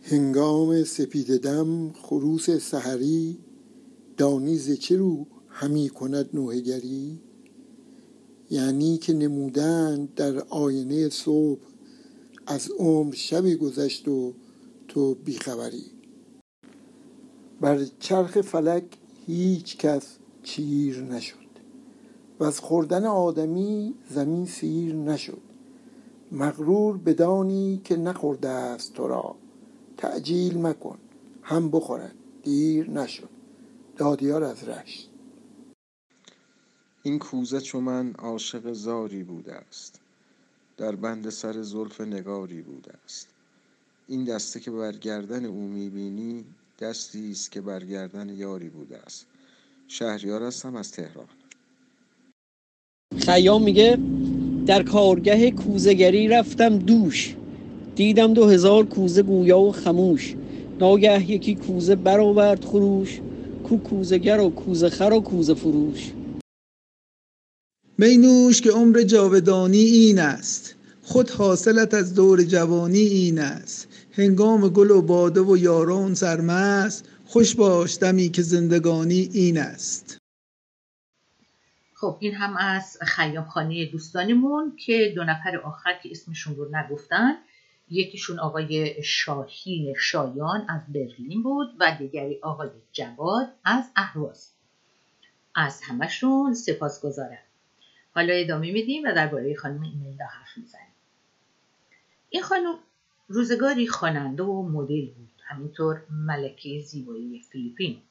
هنگام 0.05 0.83
سپید 0.83 1.37
دم 1.37 1.91
خروس 1.91 2.49
سحری 2.49 3.37
دانیز 4.17 4.71
چه 4.71 4.97
رو 4.97 5.25
همی 5.49 5.89
کند 5.89 6.29
نوهگری؟ 6.33 7.19
یعنی 8.49 8.97
که 8.97 9.13
نمودند 9.13 10.13
در 10.15 10.39
آینه 10.39 11.09
صبح 11.09 11.61
از 12.47 12.71
عمر 12.79 13.13
شبی 13.13 13.55
گذشت 13.55 14.07
و 14.07 14.33
تو 14.87 15.15
بیخبری. 15.15 15.85
بر 17.61 17.85
چرخ 17.99 18.41
فلک 18.41 18.83
هیچ 19.25 19.77
کس 19.77 20.03
چیر 20.43 21.01
نشد. 21.01 21.37
و 22.39 22.43
از 22.43 22.59
خوردن 22.59 23.05
آدمی 23.05 23.93
زمین 24.09 24.45
سیر 24.45 24.95
نشد. 24.95 25.41
مغرور 26.31 26.97
بدانی 26.97 27.81
که 27.83 27.95
نخورده 27.95 28.49
است 28.49 28.93
تو 28.93 29.07
را. 29.07 29.35
تعجیل 30.03 30.61
مکن. 30.61 30.97
هم 31.43 31.71
بخورد. 31.71 32.15
دیر 32.43 32.89
نشد. 32.89 33.29
دادیار 33.97 34.43
از 34.43 34.69
رشت. 34.69 35.09
این 37.03 37.19
کوزه 37.19 37.61
چو 37.61 37.81
من 37.81 38.13
عاشق 38.13 38.73
زاری 38.73 39.23
بوده 39.23 39.53
است. 39.53 39.99
در 40.77 40.95
بند 40.95 41.29
سر 41.29 41.61
زلف 41.61 42.01
نگاری 42.01 42.61
بوده 42.61 42.91
است. 43.05 43.27
این 44.07 44.23
دسته 44.23 44.59
که 44.59 44.71
بر 44.71 44.91
گردن 44.91 45.45
او 45.45 45.67
می‌بینی 45.67 46.45
دستی 46.79 47.31
است 47.31 47.51
که 47.51 47.61
بر 47.61 47.83
گردن 47.85 48.29
یاری 48.29 48.69
بوده 48.69 48.97
است. 48.97 49.25
شهریار 49.87 50.43
هستم 50.43 50.75
از 50.75 50.91
تهران. 50.91 51.27
خیام 53.17 53.63
میگه 53.63 53.97
در 54.65 54.83
کارگه 54.83 55.51
کوزگری 55.51 56.27
رفتم 56.27 56.77
دوش. 56.77 57.35
دیدم 57.95 58.33
دو 58.33 58.47
هزار 58.47 58.85
کوزه 58.85 59.23
گویا 59.23 59.59
و 59.59 59.71
خموش. 59.71 60.35
ناگه 60.79 61.31
یکی 61.31 61.55
کوزه 61.55 61.95
برآورد 61.95 62.65
خروش 62.65 63.21
کو 63.63 63.77
کوزگر 63.77 64.39
و 64.39 64.49
کوزه 64.49 64.89
خر 64.89 65.13
و 65.13 65.21
کوزه 65.21 65.53
فروش. 65.53 66.11
مینوش 67.97 68.61
که 68.61 68.71
عمر 68.71 69.01
جاودانی 69.01 69.77
این 69.77 70.19
است. 70.19 70.75
خود 71.03 71.29
حاصلت 71.29 71.93
از 71.93 72.15
دور 72.15 72.43
جوانی 72.43 72.99
این 72.99 73.39
است. 73.39 73.87
هنگام 74.11 74.69
گل 74.69 74.91
و 74.91 75.01
باده 75.01 75.41
و 75.41 75.57
یاران 75.57 76.13
سرمست 76.13 77.05
خوش 77.25 77.55
باش 77.55 77.97
دمی 77.97 78.29
که 78.29 78.41
زندگانی 78.41 79.29
این 79.33 79.57
است. 79.57 80.17
خب 81.95 82.17
این 82.19 82.33
هم 82.33 82.57
از 82.57 82.97
خیام 83.01 83.45
خانه 83.45 83.85
دوستانمون 83.85 84.75
که 84.85 85.13
دو 85.15 85.23
نفر 85.23 85.57
آخر 85.57 85.93
که 86.03 86.09
اسمشون 86.11 86.55
رو 86.55 86.67
نگفتن 86.71 87.33
یکیشون 87.93 88.39
آقای 88.39 89.03
شاهین 89.03 89.95
شایان 89.99 90.65
از 90.69 90.81
برلین 90.93 91.43
بود 91.43 91.75
و 91.79 91.95
دیگری 91.99 92.39
آقای 92.41 92.69
جواد 92.91 93.53
از 93.63 93.83
اهواز. 93.95 94.51
از 95.55 95.81
همشون 95.81 96.53
سپاس 96.53 97.05
گذارم 97.05 97.43
حالا 98.15 98.33
ادامه 98.33 98.71
میدیم 98.71 99.03
و 99.05 99.13
درباره 99.15 99.55
خانم 99.55 99.81
ایملدا 99.81 100.25
حرف 100.25 100.57
می‌زنیم. 100.57 100.93
این 102.29 102.43
خانم 102.43 102.75
روزگاری 103.27 103.87
خواننده 103.87 104.43
و 104.43 104.69
مدل 104.69 105.05
بود 105.05 105.29
همینطور 105.47 106.01
ملکه 106.09 106.79
زیبایی 106.79 107.41
فیلیپین. 107.51 108.01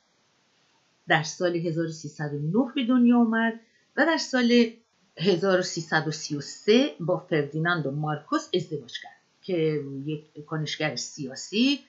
در 1.08 1.22
سال 1.22 1.56
1309 1.56 2.72
به 2.74 2.86
دنیا 2.86 3.18
آمد 3.18 3.60
و 3.96 4.06
در 4.06 4.16
سال 4.16 4.70
1333 5.16 6.96
با 7.00 7.18
فردیناندو 7.18 7.90
مارکوس 7.90 8.48
ازدواج 8.54 9.00
کرد. 9.02 9.21
که 9.42 9.84
یک 10.06 10.44
کنشگر 10.46 10.96
سیاسی 10.96 11.80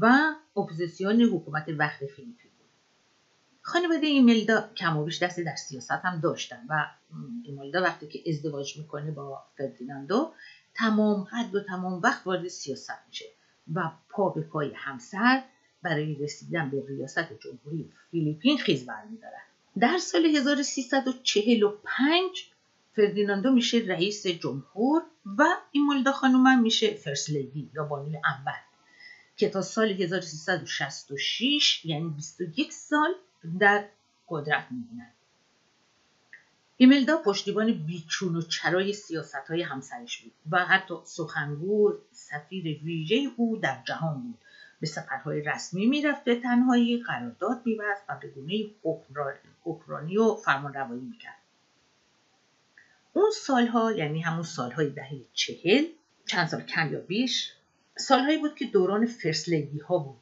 و 0.00 0.34
اپوزیسیون 0.56 1.22
حکومت 1.22 1.64
وقت 1.68 1.98
فیلیپین 1.98 2.50
بود. 2.58 2.68
خانواده 3.62 4.06
ایملدا 4.06 4.70
کم 4.76 4.96
و 4.96 5.04
بیش 5.04 5.22
دست 5.22 5.40
در 5.40 5.56
سیاست 5.56 5.90
هم 5.90 6.20
داشتن 6.20 6.66
و 6.68 6.86
ایملدا 7.44 7.82
وقتی 7.82 8.06
که 8.06 8.30
ازدواج 8.30 8.78
می‌کنه 8.78 9.10
با 9.10 9.42
فردیناندو 9.58 10.32
تمام 10.74 11.24
قد 11.24 11.54
و 11.54 11.60
تمام 11.60 12.02
وقت 12.02 12.26
وارد 12.26 12.48
سیاست 12.48 12.98
میشه 13.08 13.24
و 13.74 13.90
پا 14.08 14.28
به 14.28 14.40
پای 14.40 14.72
همسر 14.74 15.42
برای 15.82 16.14
رسیدن 16.14 16.70
به 16.70 16.84
ریاست 16.88 17.32
جمهوری 17.40 17.92
فیلیپین 18.10 18.58
خیز 18.58 18.86
برمیدارد. 18.86 19.42
در 19.78 19.98
سال 19.98 20.26
1345 20.26 22.51
فردیناندو 22.96 23.52
میشه 23.52 23.78
رئیس 23.78 24.26
جمهور 24.26 25.02
و 25.38 25.44
ایمولدا 25.70 26.12
خانومم 26.12 26.62
میشه 26.62 26.94
فرست 26.94 27.30
لیدی 27.30 27.70
یا 27.74 27.84
بانوی 27.84 28.16
اول 28.16 28.60
که 29.36 29.48
تا 29.48 29.62
سال 29.62 29.90
1366 29.90 31.84
یعنی 31.84 32.08
21 32.08 32.72
سال 32.72 33.14
در 33.58 33.84
قدرت 34.28 34.66
میمونن 34.70 35.12
ایملدا 36.76 37.16
پشتیبان 37.16 37.72
بیچون 37.72 38.36
و 38.36 38.42
چرای 38.42 38.92
سیاست 38.92 39.34
های 39.48 39.62
همسرش 39.62 40.18
بود 40.18 40.32
و 40.50 40.64
حتی 40.64 40.94
سخنگور 41.04 41.98
سفیر 42.12 42.64
ویژه 42.84 43.30
او 43.36 43.56
در 43.56 43.82
جهان 43.86 44.22
بود. 44.22 44.38
به 44.80 44.86
سفرهای 44.86 45.42
رسمی 45.42 45.86
می‌رفت 45.86 46.24
به 46.24 46.40
تنهایی 46.40 47.02
قرارداد 47.02 47.62
میبست 47.64 48.02
و 48.08 48.18
به 48.22 48.28
گونه 48.28 48.64
حکمرانی 49.64 50.18
و 50.18 50.34
فرمانروایی 50.34 51.02
می‌کرد. 51.02 51.41
اون 53.12 53.30
سالها 53.30 53.92
یعنی 53.92 54.20
همون 54.20 54.42
سالهای 54.42 54.90
دهه 54.90 55.20
چهل 55.32 55.84
چند 56.26 56.48
سال 56.48 56.62
کم 56.62 56.92
یا 56.92 57.00
بیش 57.00 57.52
سالهایی 57.98 58.38
بود 58.38 58.54
که 58.54 58.64
دوران 58.64 59.06
فرست 59.06 59.48
ها 59.88 59.98
بود 59.98 60.18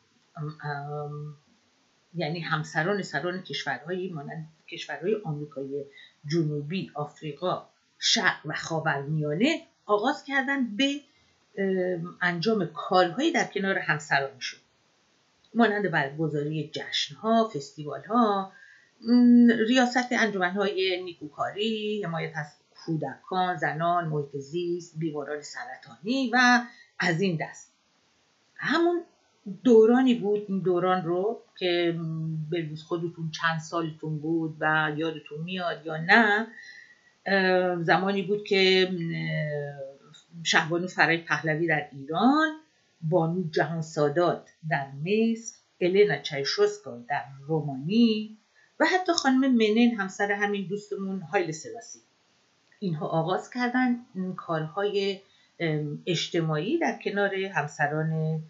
یعنی 2.14 2.40
همسران 2.40 3.02
سران 3.02 3.42
کشورهایی 3.42 4.12
مانند 4.12 4.48
کشورهای 4.68 5.16
آمریکای 5.24 5.84
جنوبی 6.26 6.90
آفریقا 6.94 7.68
شرق 7.98 8.40
و 8.44 8.52
خاورمیانه 8.54 9.62
آغاز 9.86 10.24
کردن 10.24 10.76
به 10.76 11.00
انجام 12.20 12.66
کارهایی 12.66 13.32
در 13.32 13.44
کنار 13.44 13.78
همسرانشون. 13.78 14.60
مانند 15.54 15.90
برگزاری 15.90 16.70
جشنها 16.74 17.50
فستیوالها 17.54 18.52
ریاست 19.68 20.12
انجمنهای 20.12 21.02
نیکوکاری 21.04 22.02
حمایت 22.04 22.32
از 22.36 22.59
کودکان 22.84 23.56
زنان 23.56 24.08
محیط 24.08 24.36
زیست 24.36 24.98
بیماران 24.98 25.42
سرطانی 25.42 26.30
و 26.32 26.60
از 26.98 27.20
این 27.20 27.38
دست. 27.40 27.72
همون 28.54 29.02
دورانی 29.64 30.14
بود 30.14 30.44
این 30.48 30.58
دوران 30.58 31.04
رو 31.04 31.42
که 31.58 32.00
بروز 32.52 32.82
خودتون 32.82 33.30
چند 33.30 33.60
سالتون 33.60 34.18
بود 34.18 34.56
و 34.60 34.92
یادتون 34.96 35.40
میاد 35.40 35.86
یا 35.86 35.96
نه 35.96 36.46
زمانی 37.82 38.22
بود 38.22 38.44
که 38.44 38.90
شهبانو 40.42 40.86
فرای 40.86 41.18
پهلوی 41.18 41.66
در 41.66 41.88
ایران 41.92 42.60
بانو 43.02 43.50
جهان 43.50 43.82
سادات 43.82 44.48
در 44.70 44.86
مصر 45.04 45.56
النا 45.80 46.22
چایشوسکا 46.22 46.98
در 47.08 47.24
رومانی 47.46 48.38
و 48.80 48.84
حتی 48.84 49.12
خانم 49.12 49.40
منن 49.40 49.90
همسر 49.98 50.32
همین 50.32 50.66
دوستمون 50.68 51.20
هایل 51.20 51.52
سلاسی 51.52 51.98
اینها 52.82 53.06
آغاز 53.06 53.50
کردن 53.50 54.06
کارهای 54.36 55.20
اجتماعی 56.06 56.78
در 56.78 56.98
کنار 57.04 57.34
همسران 57.34 58.42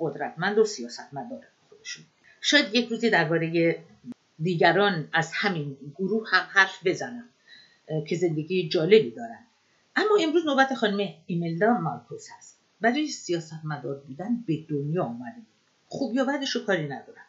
قدرتمند 0.00 0.58
و 0.58 0.64
سیاستمدار 0.64 1.46
خودشون. 1.68 2.04
شاید 2.40 2.74
یک 2.74 2.88
روزی 2.88 3.10
درباره 3.10 3.78
دیگران 4.38 5.08
از 5.12 5.30
همین 5.34 5.76
گروه 5.94 6.28
هم 6.30 6.46
حرف 6.50 6.86
بزنم 6.86 7.24
که 8.08 8.16
زندگی 8.16 8.68
جالبی 8.68 9.10
دارن. 9.10 9.38
اما 9.96 10.16
امروز 10.22 10.46
نوبت 10.46 10.74
خانم 10.74 11.08
ایملدا 11.26 11.78
مارکوس 11.78 12.26
هست. 12.38 12.60
برای 12.80 13.06
سیاستمدار 13.06 13.94
بودن 13.94 14.44
به 14.46 14.58
دنیا 14.68 15.04
آمده 15.04 15.42
خوب 15.88 16.14
یا 16.14 16.24
بدش 16.24 16.56
کاری 16.56 16.84
ندارم. 16.84 17.26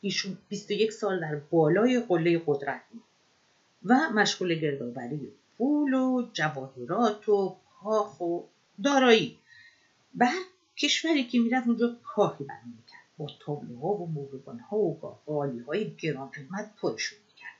ایشون 0.00 0.38
21 0.48 0.92
سال 0.92 1.20
در 1.20 1.36
بالای 1.36 2.00
قله 2.00 2.42
قدرت 2.46 2.80
بود. 2.92 3.02
و 3.84 4.10
مشغول 4.14 4.54
گردآوری 4.54 5.32
پول 5.58 5.94
و 5.94 6.28
جواهرات 6.32 7.28
و 7.28 7.56
کاخ 7.80 8.20
و 8.20 8.40
دارایی. 8.84 9.38
به 10.14 10.28
کشوری 10.76 11.24
که 11.24 11.38
می‌رفت 11.38 11.66
اونجا 11.66 11.96
کاخی 12.02 12.44
بنا 12.44 12.58
می‌کرد. 12.76 13.04
با 13.18 13.30
تابلوها 13.40 13.88
و 13.88 14.08
ها 14.70 14.76
و 14.76 15.18
قالی 15.26 15.58
های 15.58 15.94
گران 15.98 16.28
قیمت 16.28 16.74
پرشون 16.80 17.18
می‌کرد. 17.28 17.56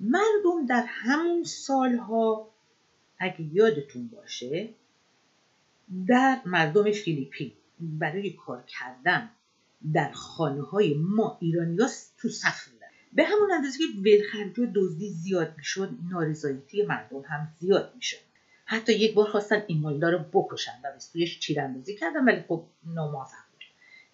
مردم 0.00 0.66
در 0.68 0.84
همون 0.86 1.44
سالها 1.44 2.48
اگه 3.18 3.40
یادتون 3.40 4.08
باشه 4.08 4.68
در 6.08 6.40
مردم 6.44 6.92
فیلیپین 6.92 7.52
برای 7.80 8.30
کار 8.30 8.64
کردن 8.66 9.30
در 9.92 10.12
خانه 10.12 10.62
های 10.62 10.94
ما 10.94 11.38
ایرانی 11.40 11.76
تو 12.18 12.28
صف 12.28 12.68
به 13.16 13.24
همون 13.24 13.52
اندازه 13.52 13.78
که 13.78 13.84
ولخرجی 14.10 14.62
و 14.62 14.66
دزدی 14.74 15.08
زیاد 15.08 15.54
می‌شد 15.56 15.90
نارضایتی 16.10 16.82
مردم 16.82 17.20
هم 17.20 17.48
زیاد 17.60 17.92
می‌شد. 17.94 18.16
حتی 18.64 18.92
یک 18.92 19.14
بار 19.14 19.30
خواستن 19.30 19.62
این 19.66 19.80
مالدار 19.80 20.12
رو 20.12 20.24
بکشن 20.32 20.72
و 20.84 20.92
به 20.92 20.98
سویش 20.98 21.36
تیراندازی 21.36 21.94
کردن 21.94 22.24
ولی 22.24 22.44
خب 22.48 22.62
ناموفق 22.94 23.44
بود. 23.52 23.64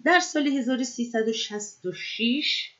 در 0.04 0.20
سال 0.20 0.46
1366 0.46 2.70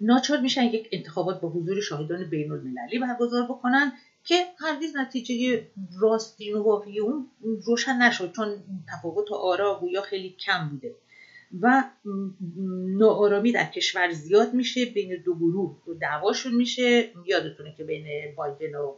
ناچار 0.00 0.40
میشن 0.40 0.64
یک 0.64 0.88
انتخابات 0.92 1.40
با 1.40 1.48
حضور 1.48 1.80
شاهدان 1.80 2.24
بین 2.24 2.52
المللی 2.52 2.98
برگزار 2.98 3.44
بکنن 3.44 3.92
که 4.24 4.46
هرگز 4.58 4.96
نتیجه 4.96 5.66
راستین 6.00 6.54
و 6.54 6.62
واقعی 6.62 7.00
اون 7.00 7.30
روشن 7.66 8.02
نشد 8.02 8.32
چون 8.36 8.62
تفاوت 8.92 9.32
آرا 9.32 9.78
گویا 9.80 10.02
خیلی 10.02 10.30
کم 10.30 10.68
بوده. 10.68 10.94
و 11.60 11.84
ناآرامی 12.86 13.52
در 13.52 13.64
کشور 13.64 14.12
زیاد 14.12 14.54
میشه 14.54 14.84
بین 14.84 15.22
دو 15.24 15.34
گروه 15.34 15.76
دو 15.86 15.94
دعواشون 15.94 16.54
میشه. 16.54 17.10
یادتونه 17.26 17.74
که 17.76 17.84
بین 17.84 18.34
بایدن 18.36 18.74
و 18.74 18.94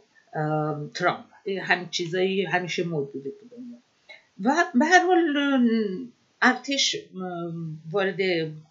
ترامپ. 0.93 1.25
همین 1.61 1.89
چیزایی 1.89 2.45
همیشه 2.45 2.83
موجوده 2.83 3.29
تو 3.29 3.55
دنیا. 3.55 3.77
و 4.43 4.55
به 4.79 4.85
هر 4.85 5.05
حال 5.05 5.37
ارتش 6.41 6.95
وارد 7.91 8.21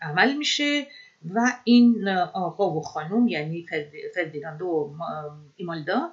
عمل 0.03 0.37
میشه 0.37 0.87
و 1.35 1.41
این 1.65 2.09
آقا 2.35 2.77
و 2.77 2.81
خانم 2.81 3.29
یعنی 3.29 3.67
فردیناندو 4.15 4.67
و 4.67 5.03
ایمالدا 5.57 6.11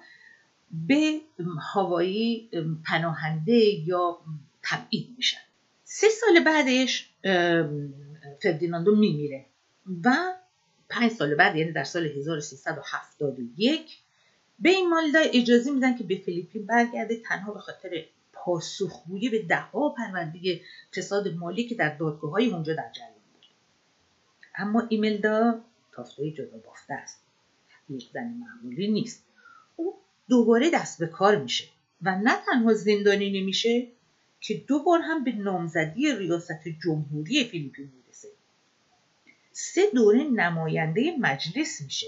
به 0.87 1.19
هوایی 1.73 2.49
پناهنده 2.85 3.55
یا 3.87 4.17
تبعید 4.63 5.07
میشن. 5.17 5.37
سه 5.95 6.07
سال 6.09 6.43
بعدش 6.43 7.09
فردیناندو 8.41 8.95
میمیره 8.95 9.45
و 10.03 10.33
پنج 10.89 11.11
سال 11.11 11.35
بعد 11.35 11.55
یعنی 11.55 11.71
در 11.71 11.83
سال 11.83 12.05
1371 12.05 13.97
به 14.59 14.69
این 14.69 14.89
مالدا 14.89 15.19
اجازه 15.19 15.71
میدن 15.71 15.97
که 15.97 16.03
به 16.03 16.15
فیلیپین 16.15 16.65
برگرده 16.65 17.15
تنها 17.15 17.53
به 17.53 17.59
خاطر 17.59 18.05
پاسخگویی 18.33 19.29
به 19.29 19.43
دهها 19.43 19.89
پرونده 19.89 20.61
فساد 20.95 21.27
مالی 21.27 21.67
که 21.67 21.75
در 21.75 21.97
دادگاه 21.97 22.31
های 22.31 22.49
اونجا 22.49 22.73
در 22.73 22.91
جریان 22.93 23.13
بود. 23.33 23.45
اما 24.55 24.87
ایملدا 24.89 25.59
تافتای 25.91 26.31
جدا 26.31 26.57
بافته 26.65 26.93
است. 26.93 27.23
یک 27.89 28.09
زن 28.13 28.27
معمولی 28.27 28.87
نیست. 28.87 29.25
او 29.75 29.95
دوباره 30.29 30.69
دست 30.73 30.99
به 30.99 31.07
کار 31.07 31.35
میشه 31.35 31.63
و 32.01 32.15
نه 32.15 32.33
تنها 32.45 32.73
زندانی 32.73 33.41
نمیشه 33.41 33.87
که 34.43 34.53
دو 34.67 34.79
بار 34.79 34.99
هم 35.01 35.23
به 35.23 35.31
نامزدی 35.31 36.15
ریاست 36.15 36.67
جمهوری 36.83 37.43
فیلیپین 37.43 37.91
می‌رسه. 37.95 38.27
سه 39.51 39.81
دوره 39.93 40.23
نماینده 40.23 41.17
مجلس 41.19 41.81
میشه. 41.81 42.07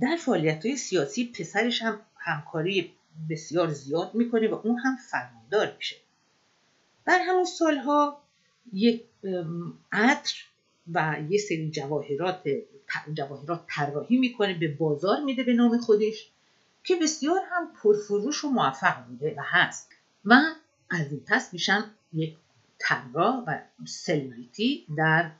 در 0.00 0.16
فعالیت 0.16 0.66
های 0.66 0.76
سیاسی 0.76 1.32
پسرش 1.38 1.82
هم 1.82 2.00
همکاری 2.16 2.92
بسیار 3.30 3.68
زیاد 3.68 4.14
می‌کنه 4.14 4.48
و 4.48 4.54
اون 4.54 4.78
هم 4.78 4.96
فرماندار 5.10 5.76
میشه. 5.76 5.96
در 7.06 7.18
همون 7.18 7.44
سالها 7.44 8.22
یک 8.72 9.04
عطر 9.92 10.34
و 10.92 11.16
یه 11.28 11.38
سری 11.38 11.70
جواهرات 11.70 12.42
جواهرات 13.14 13.64
طراحی 13.68 14.16
می‌کنه 14.16 14.58
به 14.58 14.68
بازار 14.68 15.20
میده 15.20 15.42
به 15.42 15.52
نام 15.52 15.78
خودش 15.78 16.30
که 16.84 16.96
بسیار 16.96 17.40
هم 17.50 17.72
پرفروش 17.82 18.44
و 18.44 18.48
موفق 18.48 19.06
بوده 19.06 19.34
و 19.38 19.42
هست. 19.44 19.92
و 20.24 20.34
از 20.90 21.10
این 21.10 21.20
پس 21.26 21.52
میشن 21.52 21.84
یک 22.12 22.36
طراح 22.78 23.44
و 23.46 23.58
سلبریتی 23.86 24.86
در 24.96 25.30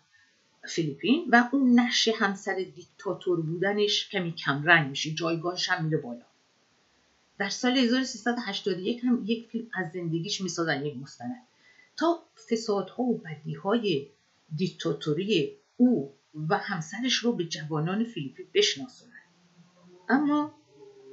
فیلیپین 0.68 1.26
و 1.32 1.48
اون 1.52 1.80
نقش 1.80 2.08
همسر 2.08 2.54
دیکتاتور 2.54 3.40
بودنش 3.40 4.08
کمی 4.08 4.32
کمرنگ 4.32 4.90
میشه. 4.90 5.10
جایگاهش 5.10 5.68
هم 5.68 5.84
میره 5.84 5.98
بالا. 5.98 6.24
در 7.38 7.48
سال 7.48 7.76
1381 7.76 9.04
هم 9.04 9.22
یک 9.26 9.48
فیلم 9.48 9.66
از 9.74 9.92
زندگیش 9.92 10.40
می‌سازن 10.40 10.86
یک 10.86 10.96
مستند. 10.96 11.42
تا 11.96 12.22
فسادها 12.50 13.02
و 13.02 13.18
بدیهای 13.18 14.08
دیکتاتوری 14.56 15.56
او 15.76 16.14
و 16.48 16.58
همسرش 16.58 17.14
رو 17.14 17.32
به 17.32 17.44
جوانان 17.44 18.04
فیلیپین 18.04 18.46
بشناسونن. 18.54 19.12
اما 20.08 20.54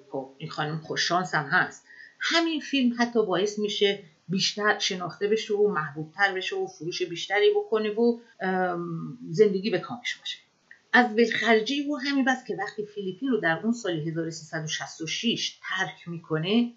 خب 0.10 0.36
این 0.38 0.50
خانم 0.50 0.78
خوششانس 0.78 1.36
هم 1.36 1.46
هست. 1.46 1.86
همین 2.20 2.62
فیلم 2.62 2.96
حتی 3.00 3.26
باعث 3.26 3.60
میشه 3.60 4.04
بیشتر 4.32 4.80
شناخته 4.80 5.28
بشه 5.28 5.54
و 5.54 5.68
محبوبتر 5.68 6.34
بشه 6.34 6.56
و 6.56 6.68
فروش 6.68 7.02
بیشتری 7.02 7.50
بکنه 7.56 7.90
و 7.90 8.20
زندگی 9.30 9.70
به 9.70 9.80
کامش 9.80 10.16
باشه. 10.16 10.38
از 10.94 11.14
ولخرجی 11.18 11.90
و 11.90 11.96
همین 11.96 12.26
بس 12.26 12.46
که 12.48 12.56
وقتی 12.56 12.86
فیلیپین 12.86 13.30
رو 13.30 13.40
در 13.40 13.60
اون 13.64 13.74
سال 13.74 14.00
1366 14.08 15.60
ترک 15.62 16.08
می‌کنه 16.08 16.74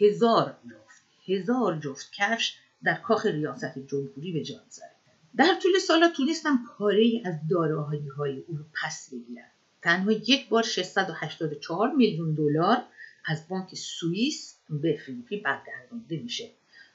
هزار 0.00 0.56
جفت 0.70 1.02
هزار 1.28 1.78
جفت 1.78 2.12
کفش 2.12 2.54
در 2.84 2.94
کاخ 2.94 3.26
ریاست 3.26 3.78
جمهوری 3.78 4.32
به 4.32 4.42
جا 4.42 4.60
می‌ذاره. 4.64 4.90
در 5.36 5.54
طول 5.62 5.78
سالا 5.78 6.08
تونستم 6.08 6.58
پاره 6.78 7.22
از 7.24 7.34
داراهایی 7.50 8.08
های 8.08 8.44
او 8.48 8.56
رو 8.56 8.64
پس 8.82 9.10
بگیرن 9.12 9.50
تنها 9.82 10.12
یک 10.12 10.48
بار 10.48 10.62
684 10.62 11.92
میلیون 11.92 12.34
دلار 12.34 12.84
از 13.26 13.48
بانک 13.48 13.74
سوئیس 13.74 14.56
به 14.70 15.00
فیلیپین 15.06 15.42
برگردانده 15.42 16.16
میشه. 16.16 16.50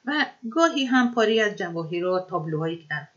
و 0.06 0.26
گاهی 0.52 0.86
هم 0.86 1.13
پاره 1.13 1.42
از 1.42 1.56
جواهرات 1.56 2.30
تابلوهایی 2.30 2.78
که 2.78 2.88
در 2.89 3.08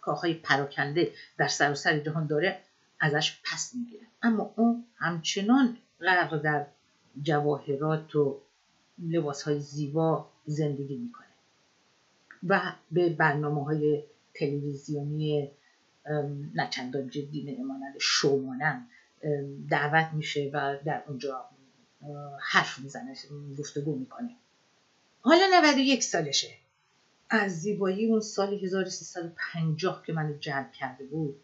کاخهای 0.00 0.34
پراکنده 0.34 1.12
در 1.38 1.48
سراسر 1.48 1.98
جهان 1.98 2.26
داره 2.26 2.60
ازش 3.00 3.40
پس 3.44 3.74
می‌گیره. 3.74 4.06
اما 4.22 4.52
اون 4.56 4.84
همچنان 4.96 5.76
غرق 6.00 6.42
در 6.42 6.66
جواهرات 7.22 8.16
و 8.16 8.40
لباس 8.98 9.42
های 9.42 9.60
زیبا 9.60 10.28
زندگی 10.46 10.96
می‌کنه. 10.96 11.26
و 12.48 12.72
به 12.90 13.08
برنامه 13.08 13.64
های 13.64 14.02
تلویزیونی 14.34 15.50
نچندان 16.54 17.08
جدی 17.08 17.62
مانند 17.62 17.94
شومانم 18.00 18.86
دعوت 19.70 20.12
میشه 20.12 20.50
و 20.54 20.76
در 20.84 21.02
اونجا 21.06 21.44
حرف 22.40 22.78
می‌زنه 22.78 23.16
گفتگو 23.58 23.96
می‌کنه. 23.98 24.30
حالا 25.26 25.46
91 25.52 26.02
سالشه. 26.02 26.54
از 27.30 27.60
زیبایی 27.60 28.06
اون 28.06 28.20
سال 28.20 28.54
1350 28.54 30.02
که 30.06 30.12
منو 30.12 30.38
جلب 30.38 30.72
کرده 30.72 31.04
بود 31.04 31.36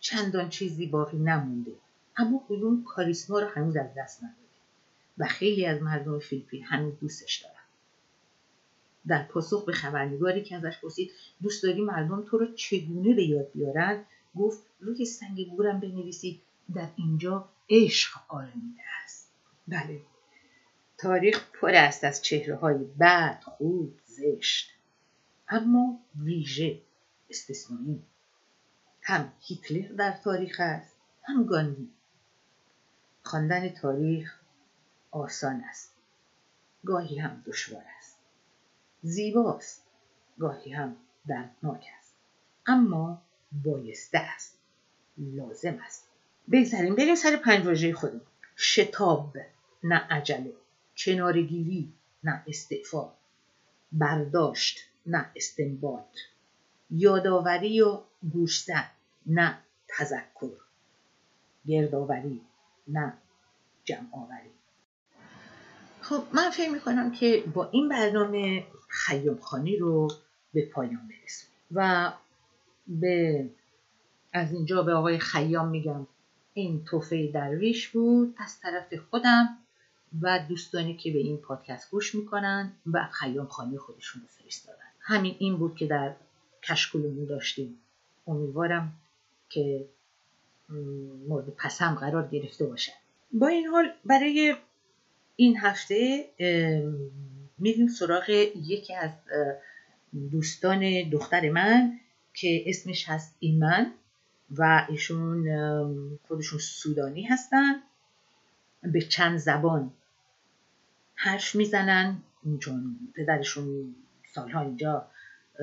چندان 0.00 0.48
چیزی 0.48 0.86
باقی 0.86 1.18
نمونده. 1.18 1.72
اما 2.16 2.44
اون 2.48 2.84
کاریسما 2.84 3.40
رو 3.40 3.48
هنوز 3.48 3.76
از 3.76 3.86
دست 3.96 4.22
نداده. 4.22 4.36
و 5.18 5.26
خیلی 5.26 5.66
از 5.66 5.82
مردم 5.82 6.18
فیلیپین 6.18 6.64
هنوز 6.64 6.92
دوستش 7.00 7.36
دارن. 7.36 7.54
در 9.06 9.22
پاسخ 9.22 9.64
به 9.64 9.72
خبرنگاری 9.72 10.42
که 10.42 10.56
ازش 10.56 10.78
پرسید 10.78 11.10
دوست 11.42 11.62
داری 11.62 11.80
مردم 11.80 12.22
تو 12.22 12.38
رو 12.38 12.54
چگونه 12.54 13.14
به 13.14 13.24
یاد 13.24 13.52
بیارن؟ 13.54 14.04
گفت 14.36 14.62
روی 14.80 15.04
سنگ 15.04 15.48
گورم 15.48 15.80
بنویسید 15.80 16.40
در 16.74 16.88
اینجا 16.96 17.48
عشق 17.70 18.10
آرمیده 18.28 18.82
است. 19.04 19.30
بله. 19.68 20.00
تاریخ 21.02 21.50
پر 21.52 21.74
است 21.74 22.04
از 22.04 22.22
چهره 22.22 22.56
های 22.56 22.78
بد 23.00 23.42
خوب 23.44 23.98
زشت. 24.06 24.70
اما 25.48 26.00
ویژه 26.22 26.80
استثنایی. 27.30 28.02
هم 29.02 29.32
هیتلر 29.40 29.92
در 29.92 30.12
تاریخ 30.12 30.56
است 30.58 30.96
هم 31.22 31.44
گاندی. 31.44 31.90
خواندن 33.22 33.68
تاریخ 33.68 34.40
آسان 35.10 35.64
است. 35.70 35.92
گاهی 36.86 37.18
هم 37.18 37.42
دشوار 37.46 37.84
است. 37.98 38.18
زیباست 39.02 39.82
گاهی 40.38 40.72
هم 40.72 40.96
دردناک 41.26 41.84
است. 41.98 42.14
اما 42.66 43.22
بایسته 43.64 44.18
است 44.18 44.58
لازم 45.18 45.78
است. 45.84 46.08
بگذاریم 46.52 46.96
بریم 46.96 47.14
سر 47.14 47.36
پنج 47.36 47.66
واژه 47.66 47.94
خودمون. 47.94 48.26
شتاب 48.56 49.36
نه 49.82 49.96
عجله. 50.10 50.61
کنارگیری 51.04 51.92
نه 52.24 52.42
استعفا. 52.46 53.08
برداشت 53.92 54.78
نه 55.06 55.30
استنباط. 55.36 56.06
یادآوری 56.90 57.80
و 57.80 58.00
گوشزد 58.32 58.90
نه 59.26 59.58
تذکر. 59.88 60.56
گردآوری 61.66 62.40
نه 62.88 63.12
جمعآوری. 63.84 64.50
خب 66.00 66.22
من 66.32 66.50
فکر 66.50 66.70
می‌کنم 66.70 67.12
که 67.12 67.44
با 67.54 67.68
این 67.70 67.88
برنامه 67.88 68.66
خیام 68.88 69.38
خانی 69.38 69.76
رو 69.76 70.08
به 70.52 70.66
پایان 70.66 71.08
برسونیم. 71.08 71.56
و 71.72 72.12
به 72.86 73.50
از 74.32 74.52
اینجا 74.52 74.82
به 74.82 74.94
آقای 74.94 75.18
خیام 75.18 75.68
میگم 75.68 76.06
این 76.54 76.84
توفه 76.84 77.26
درویش 77.26 77.88
بود. 77.88 78.34
از 78.38 78.60
طرف 78.60 78.94
خودم 79.10 79.58
و 80.20 80.44
دوستانی 80.48 80.96
که 80.96 81.12
به 81.12 81.18
این 81.18 81.36
پادکست 81.36 81.90
گوش 81.90 82.14
می‌کنن 82.14 82.72
و 82.92 83.08
خیام 83.12 83.46
خانی 83.46 83.78
خودشون 83.78 84.22
رو 84.22 84.28
فرستادن. 84.28 84.78
همین 85.00 85.36
این 85.38 85.56
بود 85.56 85.76
که 85.76 85.86
در 85.86 86.14
کشکولمون 86.62 87.24
داشتیم. 87.24 87.78
امیدوارم 88.26 88.92
که 89.48 89.88
مورد 91.28 91.48
پسم 91.50 91.94
قرار 91.94 92.28
گرفته 92.28 92.66
باشن 92.66 92.92
با 93.32 93.46
این 93.46 93.66
حال 93.66 93.92
برای 94.04 94.56
این 95.36 95.56
هفته 95.56 96.28
میریم 97.58 97.88
سراغ 97.88 98.30
یکی 98.56 98.94
از 98.94 99.10
دوستان 100.30 101.10
دختر 101.10 101.50
من 101.50 102.00
که 102.34 102.64
اسمش 102.66 103.08
هست 103.08 103.36
ایمن 103.38 103.92
و 104.50 104.86
ایشون 104.88 106.18
خودشون 106.28 106.58
سودانی 106.58 107.22
هستن. 107.22 107.74
به 108.82 109.00
چند 109.00 109.38
زبان 109.38 109.92
حرف 111.22 111.54
می‌زنن. 111.54 112.22
چون 112.60 112.96
پدرشون 113.16 113.94
سالها 114.34 114.60
اینجا 114.60 115.08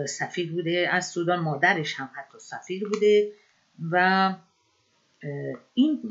سفیر 0.08 0.52
بوده. 0.52 0.89
از 0.91 1.08
سودان 1.08 1.39
مادرش 1.39 1.93
هم 1.93 2.10
حتی 2.13 2.39
سفیر 2.39 2.89
بوده 2.89 3.32
و 3.91 4.36
این 5.74 6.02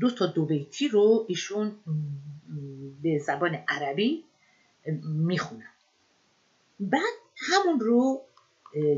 دو 0.00 0.10
تا 0.10 0.26
دو 0.26 0.46
بیتی 0.46 0.88
رو 0.88 1.26
ایشون 1.28 1.72
به 3.02 3.18
زبان 3.18 3.54
عربی 3.68 4.24
می‌خونن. 5.02 5.70
بعد 6.80 7.02
همون 7.36 7.80
رو 7.80 8.22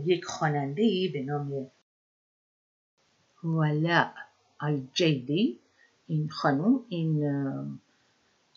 یک 0.05 0.25
خواننده 0.25 1.11
به 1.13 1.23
نام 1.23 1.71
ولا 3.45 4.11
الجیدی 4.61 5.59
این 6.07 6.29
خانوم 6.29 6.85
این 6.89 7.25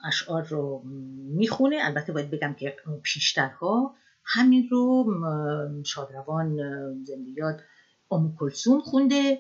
اشعار 0.04 0.44
رو 0.44 0.82
می‌خونه. 1.36 1.78
البته 1.82 2.14
باید 2.14 2.32
بگم 2.32 2.54
که 2.54 2.76
پیشترها 3.04 3.96
همین 4.24 4.68
رو 4.72 5.06
شادروان 5.86 6.58
زندیات 7.04 7.62
ام 8.12 8.36
کلسوم 8.36 8.82
خونده. 8.82 9.40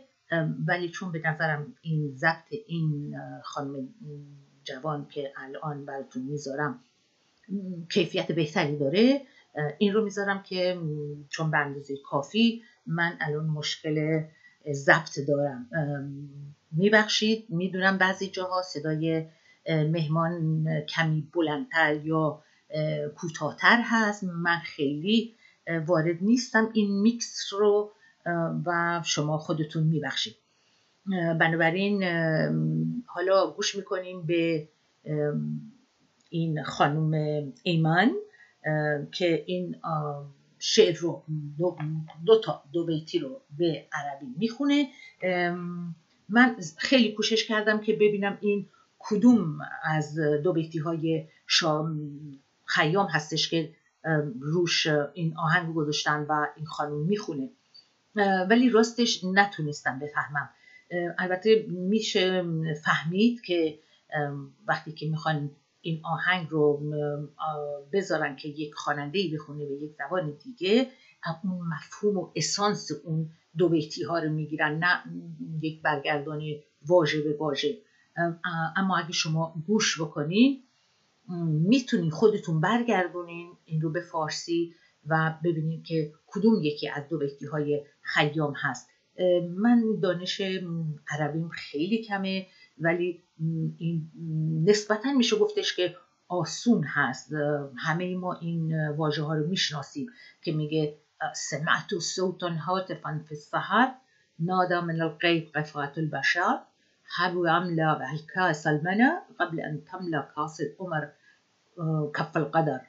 ولی 0.67 0.89
چون 0.89 1.11
به 1.11 1.21
نظرم 1.25 1.75
این 1.81 2.11
ضبط 2.15 2.53
این 2.67 3.15
خانم 3.43 3.89
جوان 4.63 5.07
که 5.07 5.33
الان 5.37 5.85
براتون 5.85 6.23
می‌ذارم 6.23 6.79
کیفیت 7.91 8.31
بهتری 8.31 8.77
داره 8.77 9.21
این 9.77 9.93
رو 9.93 10.03
می‌ذارم 10.03 10.43
که 10.43 10.77
چون 11.29 11.51
به 11.51 11.57
اندازه 11.57 11.93
کافی 12.09 12.61
من 12.85 13.17
الان 13.21 13.45
مشکل 13.45 14.23
ضبط 14.71 15.19
دارم. 15.27 15.69
میبخشید 16.71 17.45
می‌دونم 17.49 17.97
بعضی 17.97 18.29
جاها 18.29 18.61
صدای 18.61 19.25
مهمان 19.69 20.65
کمی 20.81 21.29
بلندتر 21.33 22.05
یا 22.05 22.43
کوتاهتر 23.15 23.81
هست. 23.83 24.23
من 24.23 24.57
خیلی 24.57 25.35
وارد 25.87 26.17
نیستم 26.21 26.69
این 26.73 27.01
میکس 27.01 27.49
رو 27.51 27.91
و 28.65 29.01
شما 29.05 29.37
خودتون 29.37 29.83
میبخشید. 29.83 30.35
بنابراین 31.39 32.03
حالا 33.05 33.51
گوش 33.51 33.75
می‌کنیم 33.75 34.25
به 34.25 34.67
این 36.29 36.63
خانم 36.63 37.13
ایمان 37.63 38.11
که 39.11 39.43
این 39.47 39.75
شعر 40.59 40.95
رو 40.95 41.23
دو, 41.57 41.77
دو 42.25 42.39
تا 42.39 42.63
دو 42.73 42.85
بیتی 42.85 43.19
رو 43.19 43.41
به 43.57 43.87
عربی 43.93 44.25
می‌خونه. 44.37 44.87
من 46.29 46.55
خیلی 46.77 47.11
کوشش 47.11 47.47
کردم 47.47 47.79
که 47.79 47.93
ببینم 47.93 48.37
این 48.41 48.69
کدوم 49.03 49.59
از 49.83 50.19
دو 50.43 50.53
بیتی 50.53 50.79
های 50.79 51.27
خیام 52.65 53.07
هستش 53.07 53.49
که 53.49 53.69
روش 54.39 54.87
این 55.13 55.37
آهنگ 55.37 55.73
گذاشتن 55.73 56.25
و 56.29 56.47
این 56.55 56.65
خانم 56.65 56.99
می‌خونه. 56.99 57.49
ولی 58.49 58.69
راستش 58.69 59.23
نتونستم 59.23 59.99
بفهمم. 59.99 60.49
البته 61.17 61.65
میشه 61.69 62.45
فهمید 62.83 63.41
که 63.41 63.79
وقتی 64.67 64.91
که 64.91 65.09
می‌خوان 65.09 65.51
این 65.81 66.01
آهنگ 66.03 66.47
رو 66.49 66.81
بذارن 67.93 68.35
که 68.35 68.49
یک 68.49 68.73
خواننده 68.73 69.19
ای 69.19 69.35
بخونه 69.35 69.65
به 69.65 69.73
یک 69.73 69.91
زبان 69.93 70.37
دیگه 70.43 70.87
اون 71.43 71.67
مفهوم 71.67 72.17
و 72.17 72.31
اسانس 72.35 72.91
اون 73.03 73.29
دو 73.57 73.69
بیتی 73.69 74.03
ها 74.03 74.19
رو 74.19 74.29
می‌گیرن 74.29 74.83
نه 74.83 75.03
یک 75.61 75.81
برگردانی 75.81 76.63
واژه 76.85 77.21
به 77.21 77.37
واژه. 77.37 77.77
اما 78.75 78.97
اگه 78.97 79.11
شما 79.11 79.55
گوش 79.67 80.01
بکنین 80.01 80.63
می‌تونین 81.47 82.09
خودتون 82.09 82.61
برگردونین 82.61 83.57
این 83.65 83.81
رو 83.81 83.91
به 83.91 84.01
فارسی 84.01 84.73
و 85.07 85.35
ببینید 85.43 85.85
که 85.85 86.13
کدوم 86.27 86.63
یکی 86.63 86.89
از 86.89 87.07
دو 87.09 87.17
بیتی 87.17 87.45
های 87.45 87.85
خیام 88.01 88.53
هست. 88.57 88.89
من 89.57 89.83
دانش 90.01 90.41
عربیم 91.09 91.49
خیلی 91.49 92.03
کمه 92.03 92.47
ولی 92.77 93.23
این 93.77 94.11
نسبتا 94.65 95.13
میشه 95.13 95.35
گفتش 95.35 95.75
که 95.75 95.95
آسون 96.27 96.83
هست. 96.83 97.31
همه 97.77 98.15
ما 98.15 98.33
این 98.33 98.89
واژه 98.89 99.23
ها 99.23 99.35
رو 99.35 99.47
می‌شناسیم 99.47 100.07
که 100.41 100.51
میگه 100.51 100.97
سمعت 101.35 101.99
صوتا 101.99 102.49
هاتفا 102.49 103.23
فی 103.29 103.35
السحر 103.35 103.95
نادا 104.39 104.81
من 104.81 105.01
الغیب 105.01 105.51
قفات 105.55 105.97
البشر. 105.97 106.59
حبو 107.15 107.47
املا 107.47 108.09
الكاس 108.11 108.67
المنى 108.67 109.11
قبل 109.39 109.59
ان 109.59 109.83
تملا 109.85 110.21
کاس 110.21 110.61
العمر 110.61 111.07
کف 112.15 112.37
القدر. 112.37 112.81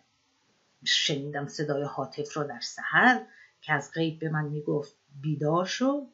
شنیدم 0.85 1.47
صدای 1.47 1.83
حاطف 1.83 2.37
رو 2.37 2.45
در 2.45 2.61
سحر 2.61 3.21
که 3.61 3.73
از 3.73 3.91
غیب 3.95 4.19
به 4.19 4.29
من 4.29 4.45
می‌گفت 4.45 4.97
بیدار 5.23 5.65
شو 5.65 6.07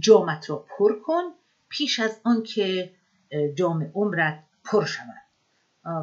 جامت 0.00 0.50
را 0.50 0.66
پر 0.68 1.00
کن 1.06 1.22
پیش 1.68 2.00
از 2.00 2.20
آن 2.24 2.42
که 2.42 2.90
جام 3.54 3.90
عمرت 3.94 4.42
پر 4.64 4.84
شود. 4.84 5.24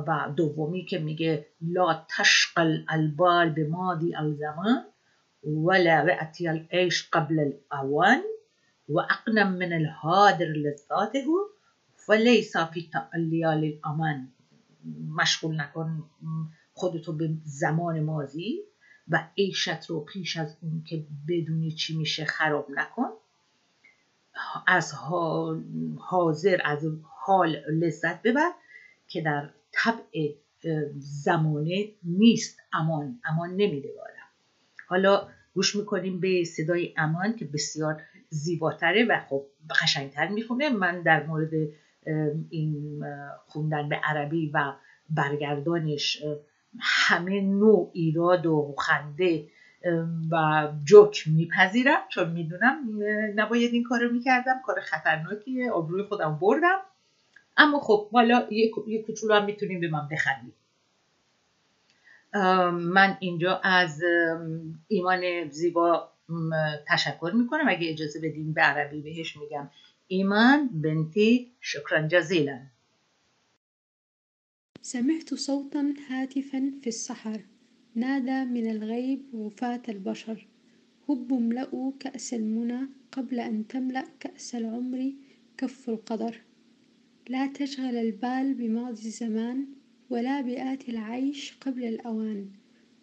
و 0.08 0.30
دومی 0.36 0.86
که 0.86 1.00
میگه 1.00 1.48
لا 1.62 2.06
تشقل 2.18 2.84
البال 2.90 3.50
به 3.50 3.68
مادی 3.68 4.16
الزمان 4.16 4.86
ولا 5.44 6.04
رأتی 6.04 6.48
العیش 6.48 7.10
قبل 7.14 7.40
الاوان 7.40 8.22
و 8.90 9.00
اقنم 9.00 9.58
من 9.58 9.74
الهادر 9.74 10.46
لذاته 10.46 11.26
فلیس 11.96 12.58
فی 12.58 12.90
تعلیا 12.94 13.54
للامان 13.54 14.32
مشغول 15.16 15.62
نکن 15.62 16.10
خودتو 16.74 17.14
به 17.14 17.30
زمان 17.44 18.00
ماضی 18.00 18.60
و 19.08 19.28
عیشت 19.38 19.86
رو 19.86 20.00
پیش 20.00 20.38
از 20.38 20.58
اون 20.62 20.84
که 20.84 21.06
بدونی 21.28 21.72
چی 21.72 21.98
میشه 21.98 22.26
خراب 22.26 22.68
نکن. 22.72 23.10
از 24.68 24.94
حاضر 25.98 26.62
از 26.64 26.86
حال 27.04 27.56
لذت 27.70 28.22
ببر 28.22 28.52
که 29.08 29.22
در 29.22 29.50
طبع 29.72 30.34
زمانه 30.98 31.90
نیست. 32.04 32.60
امان 32.74 33.20
امان 33.24 33.50
نمیده 33.50 33.90
بالا 33.98 34.22
حالا 34.88 35.28
گوش 35.54 35.76
می‌کنیم 35.76 36.20
به 36.20 36.44
صدای 36.44 36.94
امان 36.98 37.36
که 37.36 37.46
بسیار 37.46 38.02
زیباتره 38.34 39.06
و 39.06 39.20
خب 39.30 39.46
قشنگتر 39.84 40.28
می‌خونه. 40.28 40.70
من 40.70 41.02
در 41.02 41.26
مورد 41.26 41.52
این 42.50 43.04
خوندن 43.48 43.90
به 43.90 43.96
عربی 43.96 44.52
و 44.54 44.74
برگردانش 45.10 46.24
همه 46.80 47.42
نوع 47.42 47.92
ایراد 47.94 48.46
و 48.46 48.76
خنده 48.78 49.48
و 50.32 50.68
جوک 50.84 51.28
میپذیرم 51.28 52.02
چون 52.10 52.32
می‌دونم 52.32 52.78
نباید 53.36 53.74
این 53.74 53.84
کارو 53.84 54.12
می‌کردم. 54.12 54.62
کار 54.66 54.80
خطرناکیه. 54.80 55.72
آبروی 55.72 56.04
خودم 56.04 56.40
بردم. 56.42 56.80
اما 57.58 57.80
خب 57.80 58.10
حالا 58.12 58.48
یه 58.88 59.04
کوچولو 59.04 59.34
هم 59.34 59.46
می‌تونیم 59.46 59.80
به 59.80 59.90
من 59.90 60.08
بخندید 60.12 60.54
من 62.74 63.18
اینجا 63.20 63.62
از 63.64 64.02
ایمان 64.88 65.50
زیبا 65.50 66.12
تشکر 66.88 67.32
میکنم. 67.36 67.64
اگه 67.68 67.90
اجازه 67.90 68.20
بدین 68.20 68.54
به 68.54 68.62
عربی 68.62 69.02
بهش 69.02 69.38
میگم. 69.38 69.70
ایمان 70.08 70.68
بنتی 70.68 71.52
شکرا 71.60 72.08
جزیلا. 72.08 72.60
سمعت 74.82 75.36
صوتا 75.36 75.84
هاتفا 76.10 76.72
في 76.82 76.88
السحر. 76.88 77.40
نادى 77.96 78.46
من 78.46 78.70
الغيب 78.70 79.22
غفاة 79.34 79.82
البشر. 79.90 80.48
هب 81.10 81.34
املأوا 81.34 81.92
كأس 82.00 82.34
المنى 82.34 82.82
قبل 83.12 83.40
أن 83.40 83.68
تملأ 83.68 84.06
كأس 84.20 84.56
العمر 84.56 85.14
كف 85.58 85.90
القدر. 85.90 86.42
لا 87.30 87.48
تشغل 87.48 87.96
البال 87.96 88.54
بماضي 88.54 89.08
الزمان 89.08 89.66
ولا 90.10 90.42
بآتي 90.42 90.92
العيش 90.92 91.58
قبل 91.62 91.84
الأوان. 91.84 92.50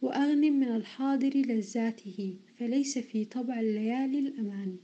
وأغنم 0.03 0.61
من 0.61 0.69
الحاضر 0.69 1.33
لذاته. 1.37 2.37
فليس 2.59 2.99
في 2.99 3.25
طبع 3.25 3.61
الليالي 3.61 4.19
الأمان. 4.19 4.79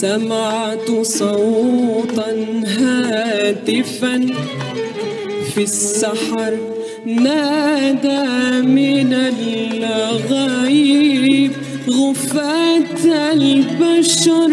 سمعت 0.00 0.90
صوتا 1.02 2.30
هاتفا 2.66 4.26
في 5.54 5.62
السحر 5.62 6.56
نادى 7.04 8.66
من 8.66 9.12
الغيب 9.92 11.52
غفاة 11.90 13.32
البشر. 13.32 14.52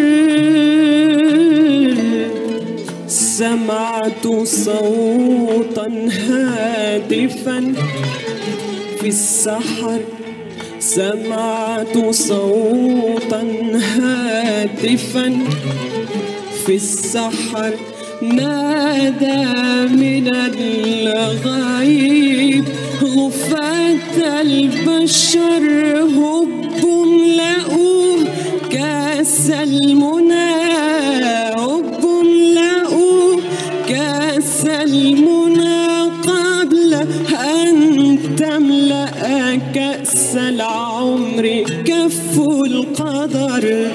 سمعت 3.07 4.27
صوتا 4.43 5.87
هاتفا 6.29 7.73
في 8.99 9.07
السحر 9.07 9.99
سمعت 10.97 11.97
صوتا 12.11 13.41
هاتفا 13.99 15.39
في 16.65 16.75
السحر 16.75 17.73
نادى 18.21 19.45
من 19.95 20.27
الغيب 21.07 22.65
غفاة 23.03 24.41
البشر 24.41 25.63
هب 26.17 26.49
لقوه 27.37 28.27
كاس 28.71 29.49
المنى 29.49 30.67
سل 40.37 40.61
عمري 40.61 41.63
كف 41.63 42.39
القدر. 42.39 43.87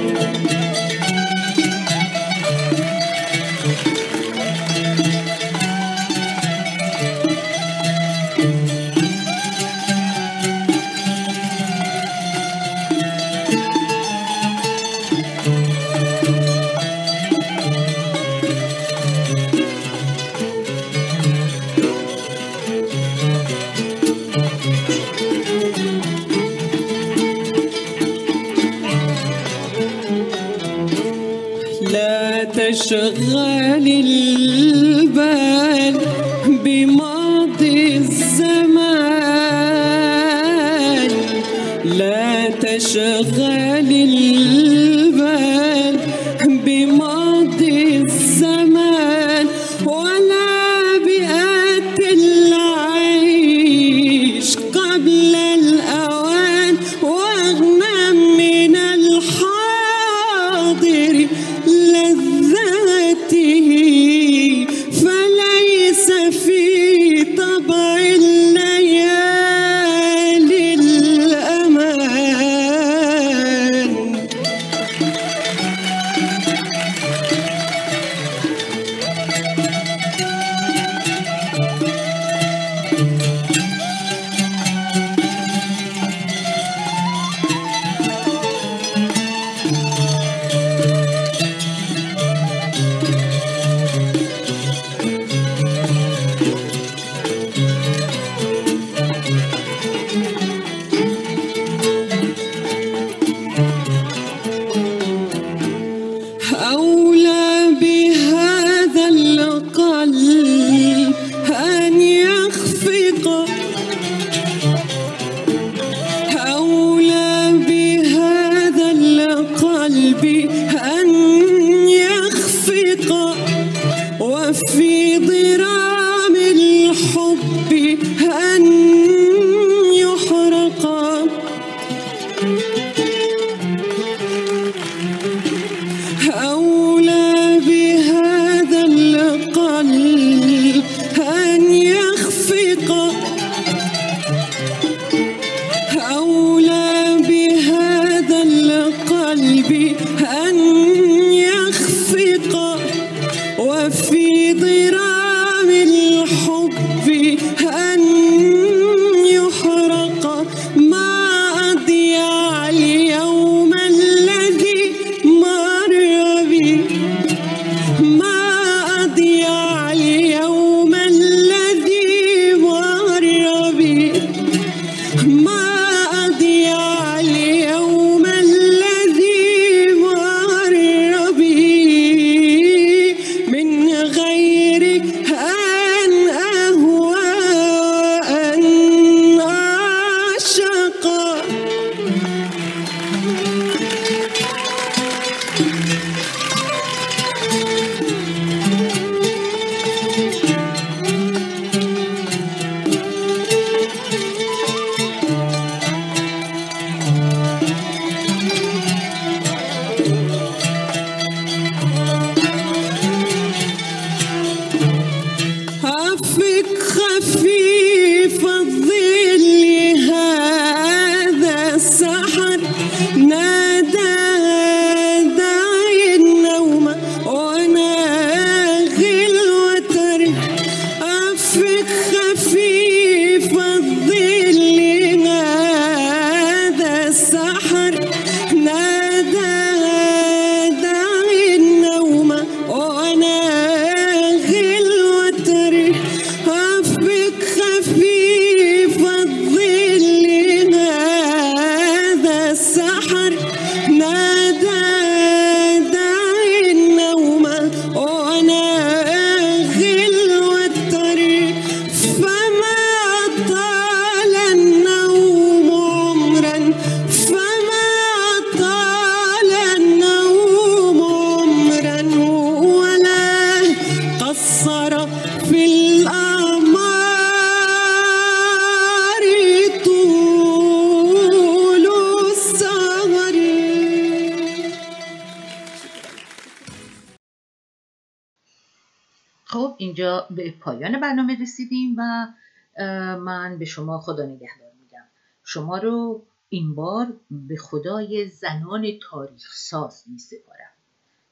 من 293.23 293.59
به 293.59 293.65
شما 293.65 294.01
خدا 294.01 294.27
نگهدار 294.27 294.73
میگم. 294.81 295.05
شما 295.45 295.79
رو 295.79 296.27
این 296.49 296.75
بار 296.75 297.21
به 297.31 297.57
خدای 297.57 298.29
زنان 298.29 298.99
تاریخ 299.11 299.53
ساز 299.55 300.05
می 300.07 300.19
سپارم 300.19 300.71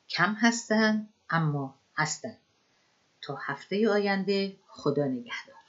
کم 0.09 0.35
هستن 0.35 1.09
اما 1.31 1.75
هستن. 1.97 2.37
تا 3.23 3.39
هفته 3.47 3.91
آینده 3.91 4.57
خدا 4.69 5.05
نگهدار. 5.05 5.60